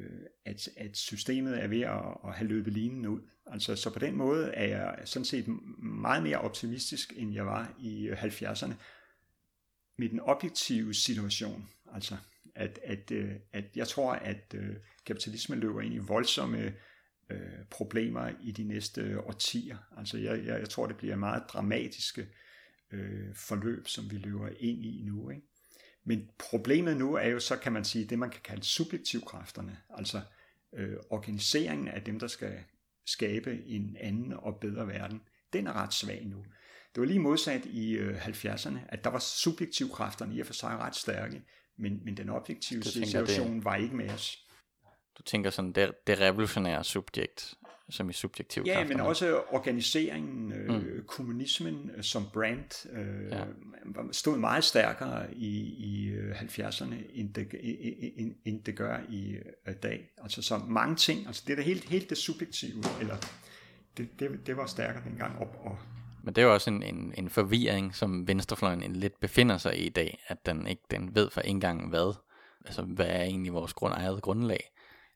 [0.45, 3.21] at, at systemet er ved at, at have løbet linen ud.
[3.45, 5.45] Altså, så på den måde er jeg sådan set
[5.77, 8.73] meget mere optimistisk, end jeg var i øh, 70'erne.
[9.97, 11.69] med den objektive situation.
[11.93, 12.17] Altså,
[12.55, 14.75] at, at, øh, at jeg tror, at øh,
[15.05, 16.73] kapitalismen løber ind i voldsomme
[17.29, 19.77] øh, problemer i de næste årtier.
[19.97, 22.27] Altså, jeg, jeg, jeg tror, det bliver meget dramatiske
[22.91, 25.29] øh, forløb, som vi løber ind i nu.
[25.29, 25.47] Ikke?
[26.05, 30.21] Men problemet nu er jo så, kan man sige, det man kan kalde subjektivkræfterne, altså
[30.75, 32.53] øh, organiseringen af dem, der skal
[33.05, 35.21] skabe en anden og bedre verden,
[35.53, 36.45] den er ret svag nu.
[36.95, 40.77] Det var lige modsat i øh, 70'erne, at der var subjektivkræfterne i og for sig
[40.77, 41.41] ret stærke,
[41.77, 44.42] men, men den objektive situation var ikke med os.
[45.17, 47.53] Du tænker sådan, det, det revolutionære subjekt,
[47.89, 51.03] som i subjektiv Ja, men også organiseringen, øh, mm.
[51.07, 53.43] kommunismen øh, som brand, øh, Ja.
[54.11, 57.47] stod meget stærkere i, i øh, 70'erne, end det,
[58.17, 59.35] end, end det gør i
[59.67, 60.09] øh, dag.
[60.23, 63.15] Altså så mange ting, altså det er helt, helt det subjektive, eller
[63.97, 65.57] det, det, det var stærkere dengang op.
[65.63, 65.77] Og,
[66.23, 69.77] Men det er jo også en, en, en forvirring, som venstrefløjen en lidt befinder sig
[69.79, 72.15] i i dag, at den ikke den ved for engang hvad.
[72.65, 74.72] Altså, hvad er egentlig vores grund, eget grundlag?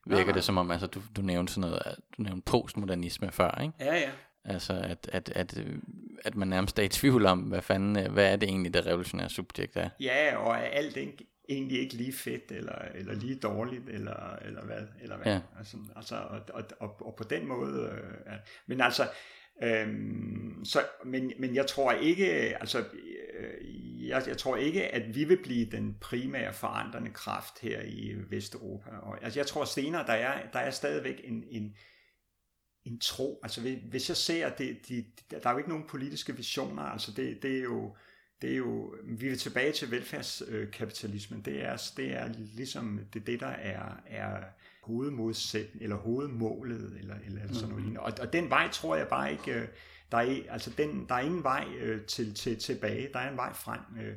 [0.08, 0.34] Virker nej.
[0.34, 1.82] det som om, altså, du, du nævnte sådan noget,
[2.16, 3.74] du nævnte postmodernisme før, ikke?
[3.80, 4.10] ja, ja.
[4.44, 5.78] Altså, at, at, at, øh,
[6.24, 8.86] at man nærmest er i tvivl om, hvad fanden, øh, hvad er det egentlig, det
[8.86, 9.88] revolutionære subjekt er?
[10.00, 14.64] Ja, og er alt ikke, egentlig ikke lige fedt, eller, eller lige dårligt, eller, eller
[14.64, 14.82] hvad.
[15.02, 15.32] Eller hvad.
[15.32, 15.40] Ja.
[15.58, 17.90] Altså, altså, og, og, og, og på den måde...
[18.26, 18.32] Øh.
[18.66, 19.08] Men altså...
[19.62, 22.26] Øhm, så, men, men jeg tror ikke,
[22.60, 22.78] altså,
[23.38, 28.14] øh, jeg, jeg tror ikke, at vi vil blive den primære forandrende kraft her i
[28.30, 28.90] Vesteuropa.
[28.90, 31.76] Og, altså, jeg tror senere, der er, der er stadigvæk en, en,
[32.84, 33.40] en tro.
[33.42, 36.82] Altså, hvis- hvis jeg ser, det, de, der er jo ikke nogen politiske visioner.
[36.82, 37.96] Altså, det, det er jo,
[38.42, 41.40] det er jo, vi vil tilbage til velfærdskapitalismen.
[41.42, 44.44] Det er, det er ligesom det, det der er, er
[44.88, 48.00] hovedmodsæt, eller hovedmålet, eller, eller sådan noget lignende.
[48.00, 49.68] Og, og den vej tror jeg bare ikke, øh,
[50.12, 53.36] der er, altså den, der er ingen vej øh, til, til, tilbage, der er en
[53.36, 53.80] vej frem.
[54.02, 54.14] Øh.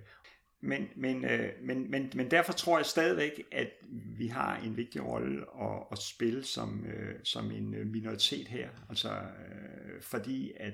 [0.64, 3.70] Men, men, øh, men, men, men derfor tror jeg stadigvæk, at
[4.18, 8.70] vi har en vigtig rolle at, at spille som, øh, som en minoritet her.
[8.90, 10.74] Altså, øh, fordi at,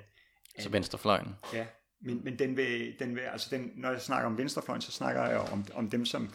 [0.55, 1.27] Altså venstrefløjen.
[1.53, 1.65] Ja,
[2.01, 5.25] men, men den vil, den vil, altså den, når jeg snakker om venstrefløjen, så snakker
[5.25, 6.29] jeg om, om dem, som,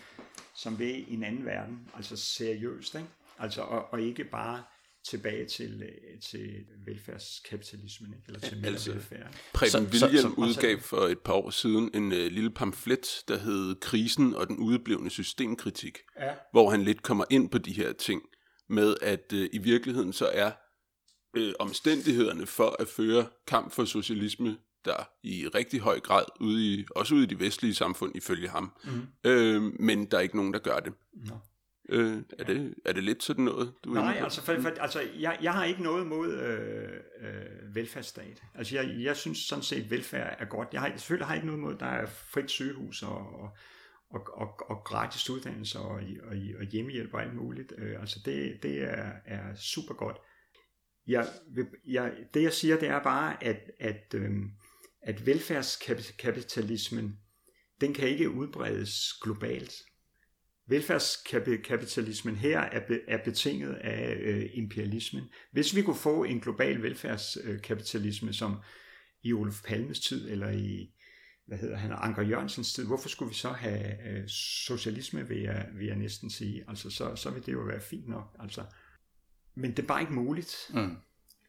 [0.54, 3.08] som vil i en anden verden, altså seriøst, ikke?
[3.42, 4.62] Altså, og, og ikke bare
[5.10, 6.50] tilbage til, øh, til
[6.86, 8.24] velfærdskapitalismen, ikke?
[8.26, 9.34] eller til mere altså- velfærd.
[9.54, 14.34] Preben William udgav for et par år siden en øh, lille pamflet, der hed Krisen
[14.34, 16.34] og den udeblevne systemkritik, Ja.
[16.52, 18.22] hvor han lidt kommer ind på de her ting
[18.68, 20.52] med, at øh, i virkeligheden så er
[21.36, 26.84] øh, omstændighederne for at føre kamp for socialisme, der i rigtig høj grad, ude i,
[26.90, 28.90] også ude i de vestlige samfund ifølge ham, Mm.
[29.30, 30.92] øh, men der er ikke nogen, der gør det.
[31.14, 31.34] Nå.
[31.88, 35.38] Øh, er, det er det lidt sådan noget, du Nej, altså, for, for, altså jeg,
[35.42, 38.42] jeg har ikke noget mod øh, øh, velfærdsstat.
[38.54, 40.68] Altså jeg, jeg synes sådan set, velfærd er godt.
[40.72, 43.50] Jeg har, selvfølgelig har jeg ikke noget mod, der er frit sygehus og, og,
[44.10, 47.72] og, og, og gratis uddannelse og, og, og hjemmehjælp og alt muligt.
[47.78, 50.16] Øh, altså det, det er, er super godt.
[51.06, 51.26] Jeg,
[51.86, 54.30] jeg, det jeg siger, det er bare, at, at, øh,
[55.02, 57.18] at velfærdskapitalismen,
[57.80, 59.72] den kan ikke udbredes globalt.
[60.66, 65.24] Velfærdskapitalismen her er, be, er betinget af øh, imperialismen.
[65.52, 68.56] Hvis vi kunne få en global velfærdskapitalisme, øh, som
[69.22, 70.92] i Olof Palmes tid, eller i
[71.46, 75.68] hvad hedder han, Anker Jørgensens tid, hvorfor skulle vi så have øh, socialisme, vil jeg,
[75.74, 76.64] vil jeg næsten sige.
[76.68, 78.36] Altså, så, så vil det jo være fint nok.
[78.38, 78.64] Altså.
[79.54, 80.70] Men det er bare ikke muligt.
[80.74, 80.96] Mm.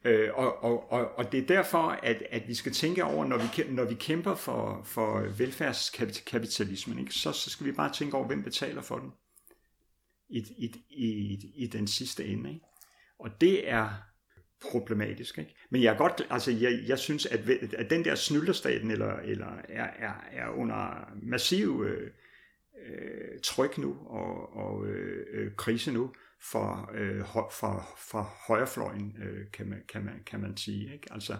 [0.04, 3.38] Øh, og, og, og, og det er derfor, at, at vi skal tænke over, når
[3.38, 8.26] vi, når vi kæmper for, for velfærdskapitalismen, ikke, så, så skal vi bare tænke over,
[8.26, 9.12] hvem betaler for den
[10.28, 12.50] i, i, i, i den sidste ende.
[12.50, 12.66] Ikke?
[13.18, 13.88] Og det er
[14.70, 15.38] problematisk.
[15.38, 15.54] Ikke?
[15.70, 17.48] Men jeg er godt, altså jeg, jeg synes, at,
[17.78, 22.10] at den der snylderstaten eller, eller er, er, er under massiv øh,
[22.86, 26.10] øh, tryk nu og, og øh, øh, krise nu
[26.50, 30.92] for, øh, for, for højrefløjen, øh, kan, man, kan, man, kan man sige.
[30.92, 31.12] Ikke?
[31.12, 31.36] Altså,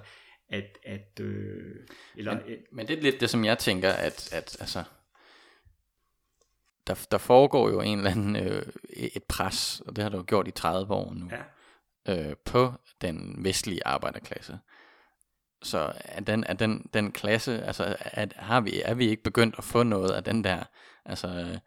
[0.49, 1.87] at, at øh,
[2.17, 4.85] eller, Men, men det er lidt det, som jeg tænker, at, at altså,
[6.87, 10.49] der, der foregår jo en eller anden øh, et pres, og det har jo gjort
[10.49, 11.31] i 30 år nu,
[12.07, 14.59] ja, øh, på den vestlige arbejderklasse.
[15.63, 19.55] Så er den, er den, den klasse, altså er, har vi, er vi ikke begyndt
[19.59, 20.65] at få noget af den der,
[21.05, 21.59] altså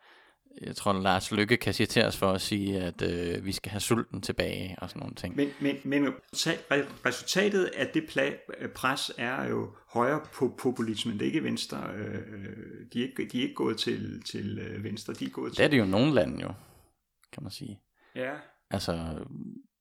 [0.61, 4.21] jeg tror Lars Lykke kan citeres for at sige, at øh, vi skal have sulten
[4.21, 5.35] tilbage og sådan nogle ting.
[5.35, 11.13] Men, men, men re- resultatet af det pla- pres er jo højre på populismen.
[11.13, 11.83] Det er ikke venstre.
[11.95, 12.21] Øh,
[12.93, 15.13] de, er ikke, de er ikke gået til, til øh, venstre.
[15.13, 15.63] De er gået Det til...
[15.63, 16.51] er det jo nogle lande jo,
[17.33, 17.79] kan man sige.
[18.15, 18.31] Ja,
[18.71, 19.15] Altså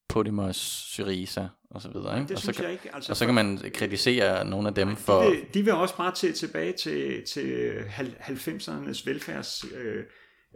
[0.09, 0.57] Podemos,
[0.91, 2.17] Syriza og så videre.
[2.19, 2.29] Ikke?
[2.29, 2.95] Det og, så jeg ikke.
[2.95, 5.23] Altså, og så kan man kritisere nogle af dem for...
[5.23, 7.73] De vil, de vil også bare til, tilbage til, til
[8.29, 9.65] 90'ernes velfærds...
[9.75, 10.05] Øh,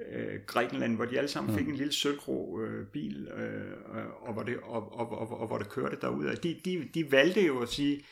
[0.08, 4.42] øh, Grækenland, hvor de alle sammen fik en lille sølvgrå øh, bil, øh, og, hvor
[4.42, 6.36] det, og, og, og, og hvor det kørte derud.
[6.42, 8.04] De, de, de valgte jo at sige,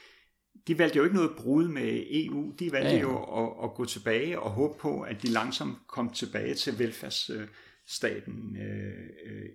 [0.66, 3.02] de valgte jo ikke noget brud med EU, de valgte ja, ja.
[3.02, 8.56] jo at, at gå tilbage og håbe på, at de langsomt kom tilbage til velfærdsstaten
[8.56, 9.48] øh, øh,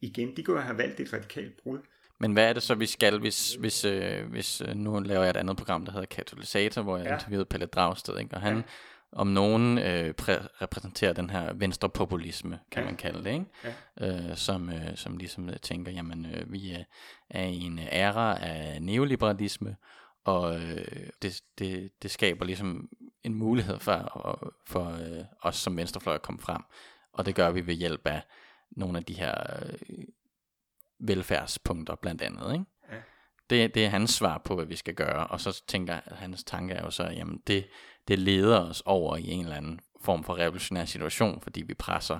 [0.00, 0.36] igen.
[0.36, 1.78] De kunne have valgt et radikalt brud.
[2.20, 5.30] Men hvad er det så, vi skal, hvis, hvis, øh, hvis øh, nu laver jeg
[5.30, 7.14] et andet program, der hedder Katalysator, hvor jeg ja.
[7.14, 8.34] interviewede Pelle Dragsted, ikke?
[8.34, 8.56] og han...
[8.56, 8.62] Ja
[9.12, 12.88] om nogen øh, præ- repræsenterer den her venstrepopulisme, kan ja.
[12.88, 13.46] man kalde det, ikke?
[14.00, 14.30] Ja.
[14.30, 16.84] Øh, som, øh, som ligesom øh, tænker, jamen øh, vi er,
[17.30, 19.76] er i en æra af neoliberalisme,
[20.24, 22.88] og øh, det, det, det skaber ligesom
[23.22, 26.62] en mulighed for, for øh, os som venstrefløj at komme frem,
[27.12, 28.22] og det gør vi ved hjælp af
[28.70, 30.04] nogle af de her øh,
[30.98, 32.64] velfærdspunkter blandt andet, ikke?
[32.92, 32.96] Ja.
[33.50, 36.74] Det, det er hans svar på, hvad vi skal gøre, og så tænker hans tanke
[36.74, 37.66] er jo så, jamen det,
[38.08, 42.18] det leder os over i en eller anden form for revolutionær situation, fordi vi presser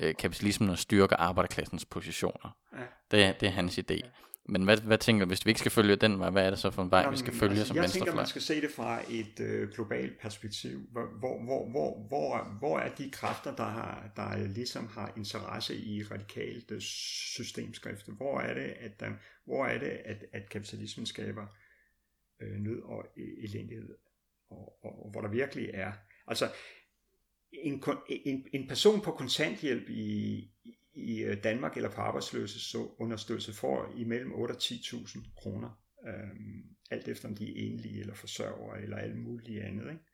[0.00, 2.56] øh, kapitalismen og styrker arbejderklassens positioner.
[2.72, 2.82] Ja.
[3.10, 3.94] Det, det er hans idé.
[3.94, 4.08] Ja.
[4.48, 6.58] Men hvad, hvad tænker du, hvis vi ikke skal følge den vej, hvad er det
[6.58, 8.06] så for en vej, Jamen, vi skal følge altså, som jeg venstrefløj?
[8.06, 10.80] Jeg tænker, man skal se det fra et øh, globalt perspektiv.
[10.92, 15.76] Hvor, hvor, hvor, hvor, hvor, hvor er de kræfter, der, har, der ligesom har interesse
[15.76, 18.08] i radikalt øh, systemskrift?
[18.08, 19.10] Hvor er det, at, der,
[19.44, 21.46] hvor er det, at, at kapitalismen skaber
[22.40, 23.94] øh, nød og e-, elendighed?
[24.52, 25.92] Og, og, og hvor der virkelig er.
[26.26, 26.48] Altså,
[27.52, 30.50] en, en, en person på kontanthjælp i,
[30.94, 37.28] i øh, Danmark eller på arbejdsløshedsunderstøttelse får imellem 8 og 10.000 kroner, øhm, alt efter
[37.28, 39.90] om de er enlige eller forsørger eller alt muligt andet.
[39.90, 40.04] Ikke?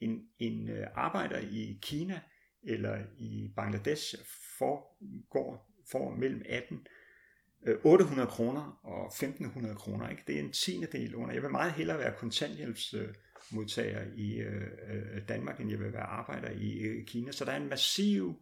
[0.00, 2.20] En, en øh, arbejder i Kina
[2.62, 4.14] eller i Bangladesh
[4.58, 4.98] får,
[5.30, 6.86] går, får mellem 18
[7.84, 10.08] 800 øh, kroner og 1500 kroner.
[10.08, 10.22] Ikke?
[10.26, 11.34] Det er en tiende del under.
[11.34, 12.14] Jeg vil meget hellere være
[13.48, 17.32] kontanthjælpsmodtager i øh, øh, Danmark, end jeg vil være arbejder i øh, Kina.
[17.32, 18.34] Så der er en massiv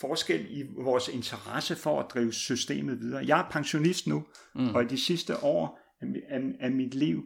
[0.00, 3.26] forskel i vores interesse for at drive systemet videre.
[3.26, 4.74] Jeg er pensionist nu, mm.
[4.74, 7.24] og i de sidste år af, af, af mit liv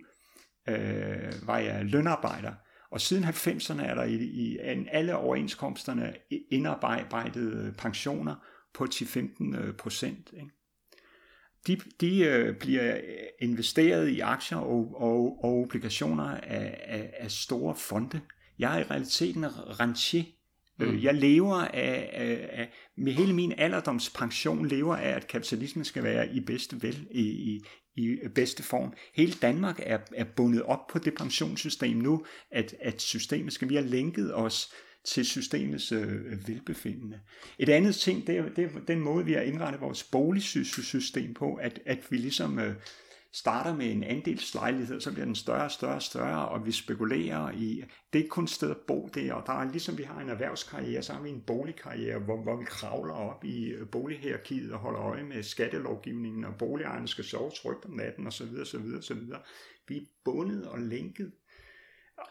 [0.69, 2.53] øh, var jeg lønarbejder.
[2.91, 4.59] Og siden 90'erne er der i, i
[4.93, 6.15] alle overenskomsterne
[6.51, 8.35] indarbejdede pensioner
[8.75, 10.31] på 10-15 procent.
[10.33, 10.51] Ikke?
[11.67, 13.01] De, de øh, bliver
[13.41, 18.21] investeret i aktier og, og, og obligationer af, af, af store fonde.
[18.59, 19.45] Jeg er i realiteten
[19.81, 20.25] rentier.
[20.81, 21.03] Øh, mm.
[21.03, 26.35] Jeg lever af, af, af, med hele min alderdomspension lever af, at kapitalismen skal være
[26.35, 27.61] i bedste, vel, i, i,
[27.97, 28.93] i bedste form.
[29.15, 33.75] Hele Danmark er, er bundet op på det pensionssystem nu, at, at systemet skal, vi
[33.75, 34.73] have lænket os
[35.07, 37.21] til systemets øh, velbefindende.
[37.59, 41.55] Et andet ting, det er, det er den måde, vi har indrettet vores boligsystem på,
[41.55, 42.75] at, at vi ligesom øh,
[43.33, 47.51] starter med en andelslejlighed, så bliver den større og større og større, og vi spekulerer
[47.51, 50.03] i, det er ikke kun et sted at bo der, og der er ligesom vi
[50.03, 53.89] har en erhvervskarriere, så har vi en boligkarriere, hvor, hvor vi kravler op i øh,
[53.89, 58.49] bolighierarkiet og holder øje med skattelovgivningen, og boligejerne skal sove trygt om natten, osv.
[58.63, 59.21] osv., osv.
[59.89, 61.33] Vi er bundet og lænket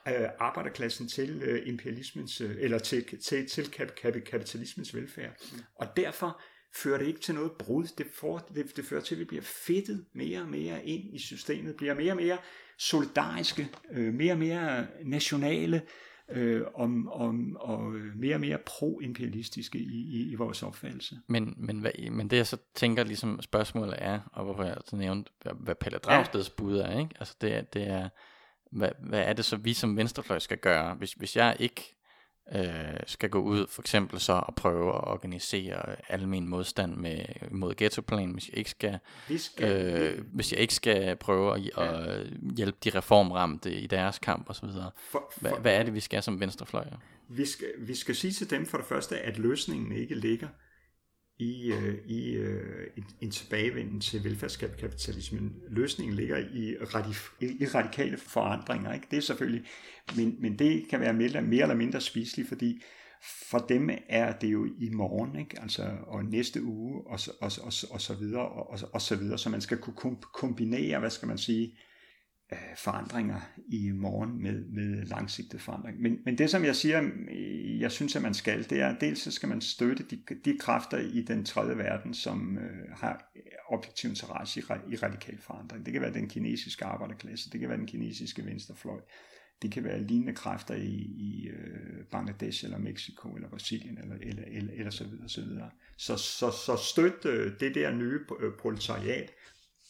[0.08, 5.32] øh, arbejderklassen til øh, imperialismens, øh, eller til, til, til kap, kap, kapitalismens velfærd.
[5.54, 5.60] Mm.
[5.76, 6.42] Og derfor
[6.76, 7.88] fører det ikke til noget brud.
[7.98, 11.20] Det, får, det, det fører til, at vi bliver fedtet mere og mere ind i
[11.20, 12.38] systemet, bliver mere og mere
[12.78, 15.82] solidariske, øh, mere og mere nationale,
[16.30, 21.16] øh, om, om, og mere og mere pro-imperialistiske i, i, i vores opfattelse.
[21.28, 24.96] Men, men, hvad, men det jeg så tænker ligesom spørgsmålet er, og hvorfor jeg så
[24.96, 26.54] nævnte, hvad, hvad Pelle Dragsteds ja.
[26.58, 27.16] bud er, ikke?
[27.20, 28.10] Altså det, det er,
[28.76, 31.96] hvad, hvad er det så, vi som venstrefløj skal gøre, hvis, hvis jeg ikke
[32.56, 37.76] øh, skal gå ud for eksempel så og prøve at organisere almen modstand med, mod
[37.76, 39.00] ghettoplanen, hvis jeg ikke skal,
[39.38, 42.04] skal øh, hvis jeg ikke skal prøve at, ja.
[42.04, 44.68] at hjælpe de reformramte i deres kamp osv.
[45.42, 46.86] Hvad, hvad er det, vi skal som venstrefløj?
[47.30, 50.48] Vi skal, vi skal sige til dem for det første, at løsningen ikke ligger
[51.40, 55.56] i, øh, i øh, en, en tilbagevenden til velfærdskapitalismen.
[55.70, 58.94] Løsningen ligger i, radif- i radikale forandringer.
[58.94, 59.08] Ikke?
[59.12, 59.66] Det er selvfølgelig,
[60.16, 62.82] men, men det kan være mere, mere eller mindre spiseligt, fordi
[63.50, 65.62] for dem er det jo i morgen, ikke?
[65.62, 69.38] Altså, og næste uge, og, og, og, og så videre, og, og, og så videre.
[69.38, 71.85] Så man skal kunne kombinere, hvad skal man sige, øh,
[72.78, 76.02] forandringer i morgen med, med langsigtet forandring.
[76.02, 77.10] Men, men det, som jeg siger,
[77.80, 80.98] jeg synes, at man skal, det er, dels så skal man støtte de, de kræfter
[80.98, 83.32] i den tredje verden, som øh, har
[83.70, 85.86] objektiv interesse i, i radikal forandring.
[85.86, 89.00] Det kan være den kinesiske arbejderklasse, det kan være den kinesiske venstrefløj,
[89.62, 94.44] det kan være lignende kræfter i, i øh, Bangladesh eller Mexico eller Brasilien eller, eller,
[94.48, 95.30] eller, eller så videre.
[95.30, 95.70] Så, videre.
[95.98, 99.32] så, så, så støt øh, det der nye øh, proletariat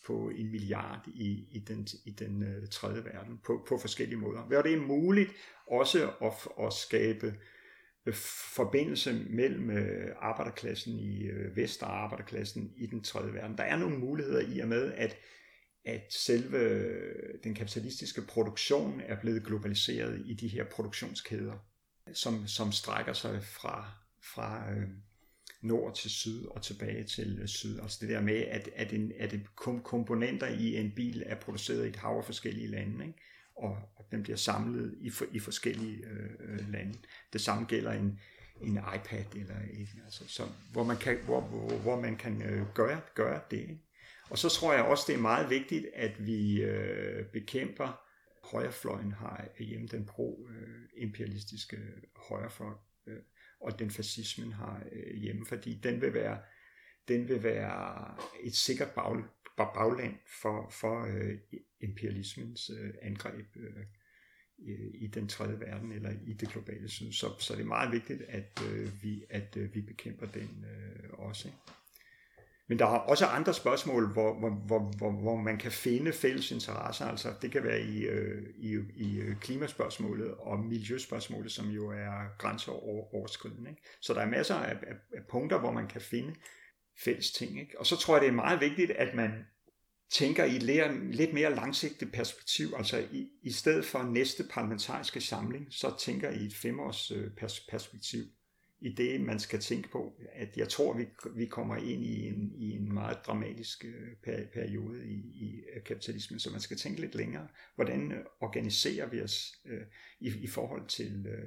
[0.08, 4.42] på en milliard i, i den, i den øh, tredje verden på, på forskellige måder.
[4.42, 5.32] Hvor det er muligt
[5.68, 7.36] også at, at skabe
[8.06, 8.14] øh,
[8.56, 13.58] forbindelse mellem øh, arbejderklassen i øh, vest og arbejderklassen i den tredje verden.
[13.58, 15.18] Der er nogle muligheder i og med, at
[15.86, 16.90] at selve
[17.44, 21.54] den kapitalistiske produktion er blevet globaliseret i de her produktionskæder,
[22.14, 23.92] som, som strækker sig fra,
[24.34, 24.90] fra øh,
[25.66, 27.80] nord til syd og tilbage til øh, syd.
[27.80, 29.36] Altså det der med, at, at, en, at
[29.84, 33.20] komponenter i en bil er produceret i et hav af forskellige lande, ikke?
[33.56, 36.94] Og, og den bliver samlet i, for, i forskellige øh, øh, lande.
[37.34, 38.20] Det samme gælder en,
[38.62, 42.66] en iPad, eller et, altså, så, hvor man kan, hvor, hvor, hvor man kan øh,
[42.74, 43.60] gøre, gøre det.
[43.60, 43.80] Ikke?
[44.30, 48.06] Og så tror jeg også, det er meget vigtigt, at vi øh, bekæmper
[48.52, 52.74] højrefløjen har hjemme den pro-imperialistiske øh, højrefløj,
[53.66, 56.40] og den fascismen har øh, hjemme, fordi den vil være,
[57.08, 59.24] den vil være et sikkert bag,
[59.58, 61.38] bagland for, for øh,
[61.80, 63.86] imperialismens øh, angreb øh,
[64.68, 67.12] øh, i den tredje verden eller i det globale syd.
[67.12, 71.10] Så, så det er meget vigtigt, at øh, vi at øh, vi bekæmper den øh,
[71.14, 71.48] også.
[71.48, 71.58] Ikke?
[72.68, 76.52] Men der er også andre spørgsmål, hvor, hvor, hvor, hvor, hvor man kan finde fælles
[76.52, 77.06] interesser.
[77.06, 82.38] Altså, det kan være i, øh, i, i øh, klimaspørgsmålet og miljøspørgsmålet, som jo er
[82.38, 83.70] grænseoverskridende.
[83.70, 83.82] Ikke?
[84.02, 86.36] Så der er masser af, af, af punkter, hvor man kan finde
[87.04, 87.60] fælles ting.
[87.60, 87.80] Ikke?
[87.80, 89.32] Og så tror jeg, det er meget vigtigt, at man
[90.12, 90.64] tænker i et
[91.16, 96.46] lidt mere langsigtet perspektiv, altså i, i stedet for næste parlamentariske samling, så tænker i
[96.46, 97.32] et femårs øh,
[97.70, 98.24] perspektiv
[98.82, 101.06] i det, man skal tænke på, at jeg tror, vi,
[101.36, 106.52] vi kommer ind i en, i en meget dramatisk øh, periode i, i kapitalismen, så
[106.52, 107.48] man skal tænke lidt længere.
[107.76, 109.82] Hvordan øh, organiserer vi os øh,
[110.20, 111.40] i, i forhold til øh,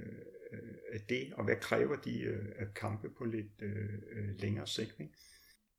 [0.53, 4.95] øh, det, og hvad kræver de øh, kampe på lidt øh, længere sigt?
[5.01, 5.13] Ikke?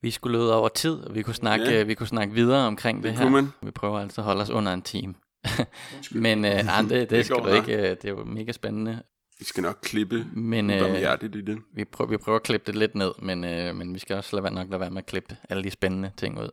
[0.02, 1.84] Vi skulle løbe over tid, og vi kunne snakke, ja.
[1.84, 3.30] vi kunne snakke videre omkring det, det her.
[3.30, 3.48] Man.
[3.64, 5.16] Vi prøver altså at holde os under en time.
[6.12, 7.90] Men øh, nej, det, det, det skal du ikke.
[7.90, 9.04] Det er jo mega spændende.
[9.40, 10.78] Vi skal nok klippe men, øh,
[11.24, 11.58] i det.
[11.74, 14.36] Vi prøver, vi prøver at klippe det lidt ned, men, øh, men vi skal også
[14.36, 16.50] lade være nok lade være med at klippe alle de spændende ting ud.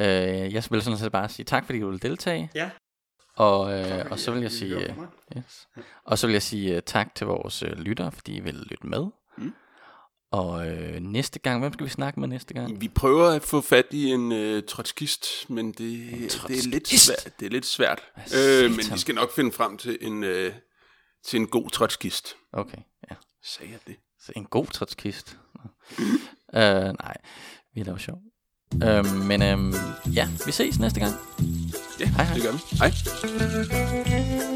[0.00, 2.50] Øh, jeg vil sådan set bare sige tak, fordi du vil deltage.
[2.54, 2.70] Ja.
[3.36, 4.96] Og, øh, og så vil jeg sige, øh,
[5.36, 5.68] yes.
[6.04, 8.86] og så vil jeg sige uh, tak til vores uh, lyttere, fordi I vil lytte
[8.86, 9.06] med.
[9.38, 9.52] Mm.
[10.30, 12.80] Og øh, næste gang, hvem skal vi snakke med næste gang?
[12.80, 17.34] Vi prøver at få fat i en øh, trotskist, men det, det, er lidt svært.
[17.40, 18.02] Det er lidt svært.
[18.36, 20.52] Øh, men vi skal nok finde frem til en, øh,
[21.26, 22.36] til en god trotskist.
[22.52, 22.78] Okay,
[23.10, 23.16] ja.
[23.42, 23.96] Sagde jeg det?
[24.20, 25.38] Så en god trotskist?
[25.98, 26.58] uh,
[27.04, 27.16] nej,
[27.74, 28.18] vi laver sjov.
[28.74, 29.74] Uh, men uh,
[30.14, 31.14] ja, vi ses næste gang.
[32.00, 32.34] Ja, hej, hej.
[32.34, 32.58] det gør vi.
[32.78, 34.55] Hej.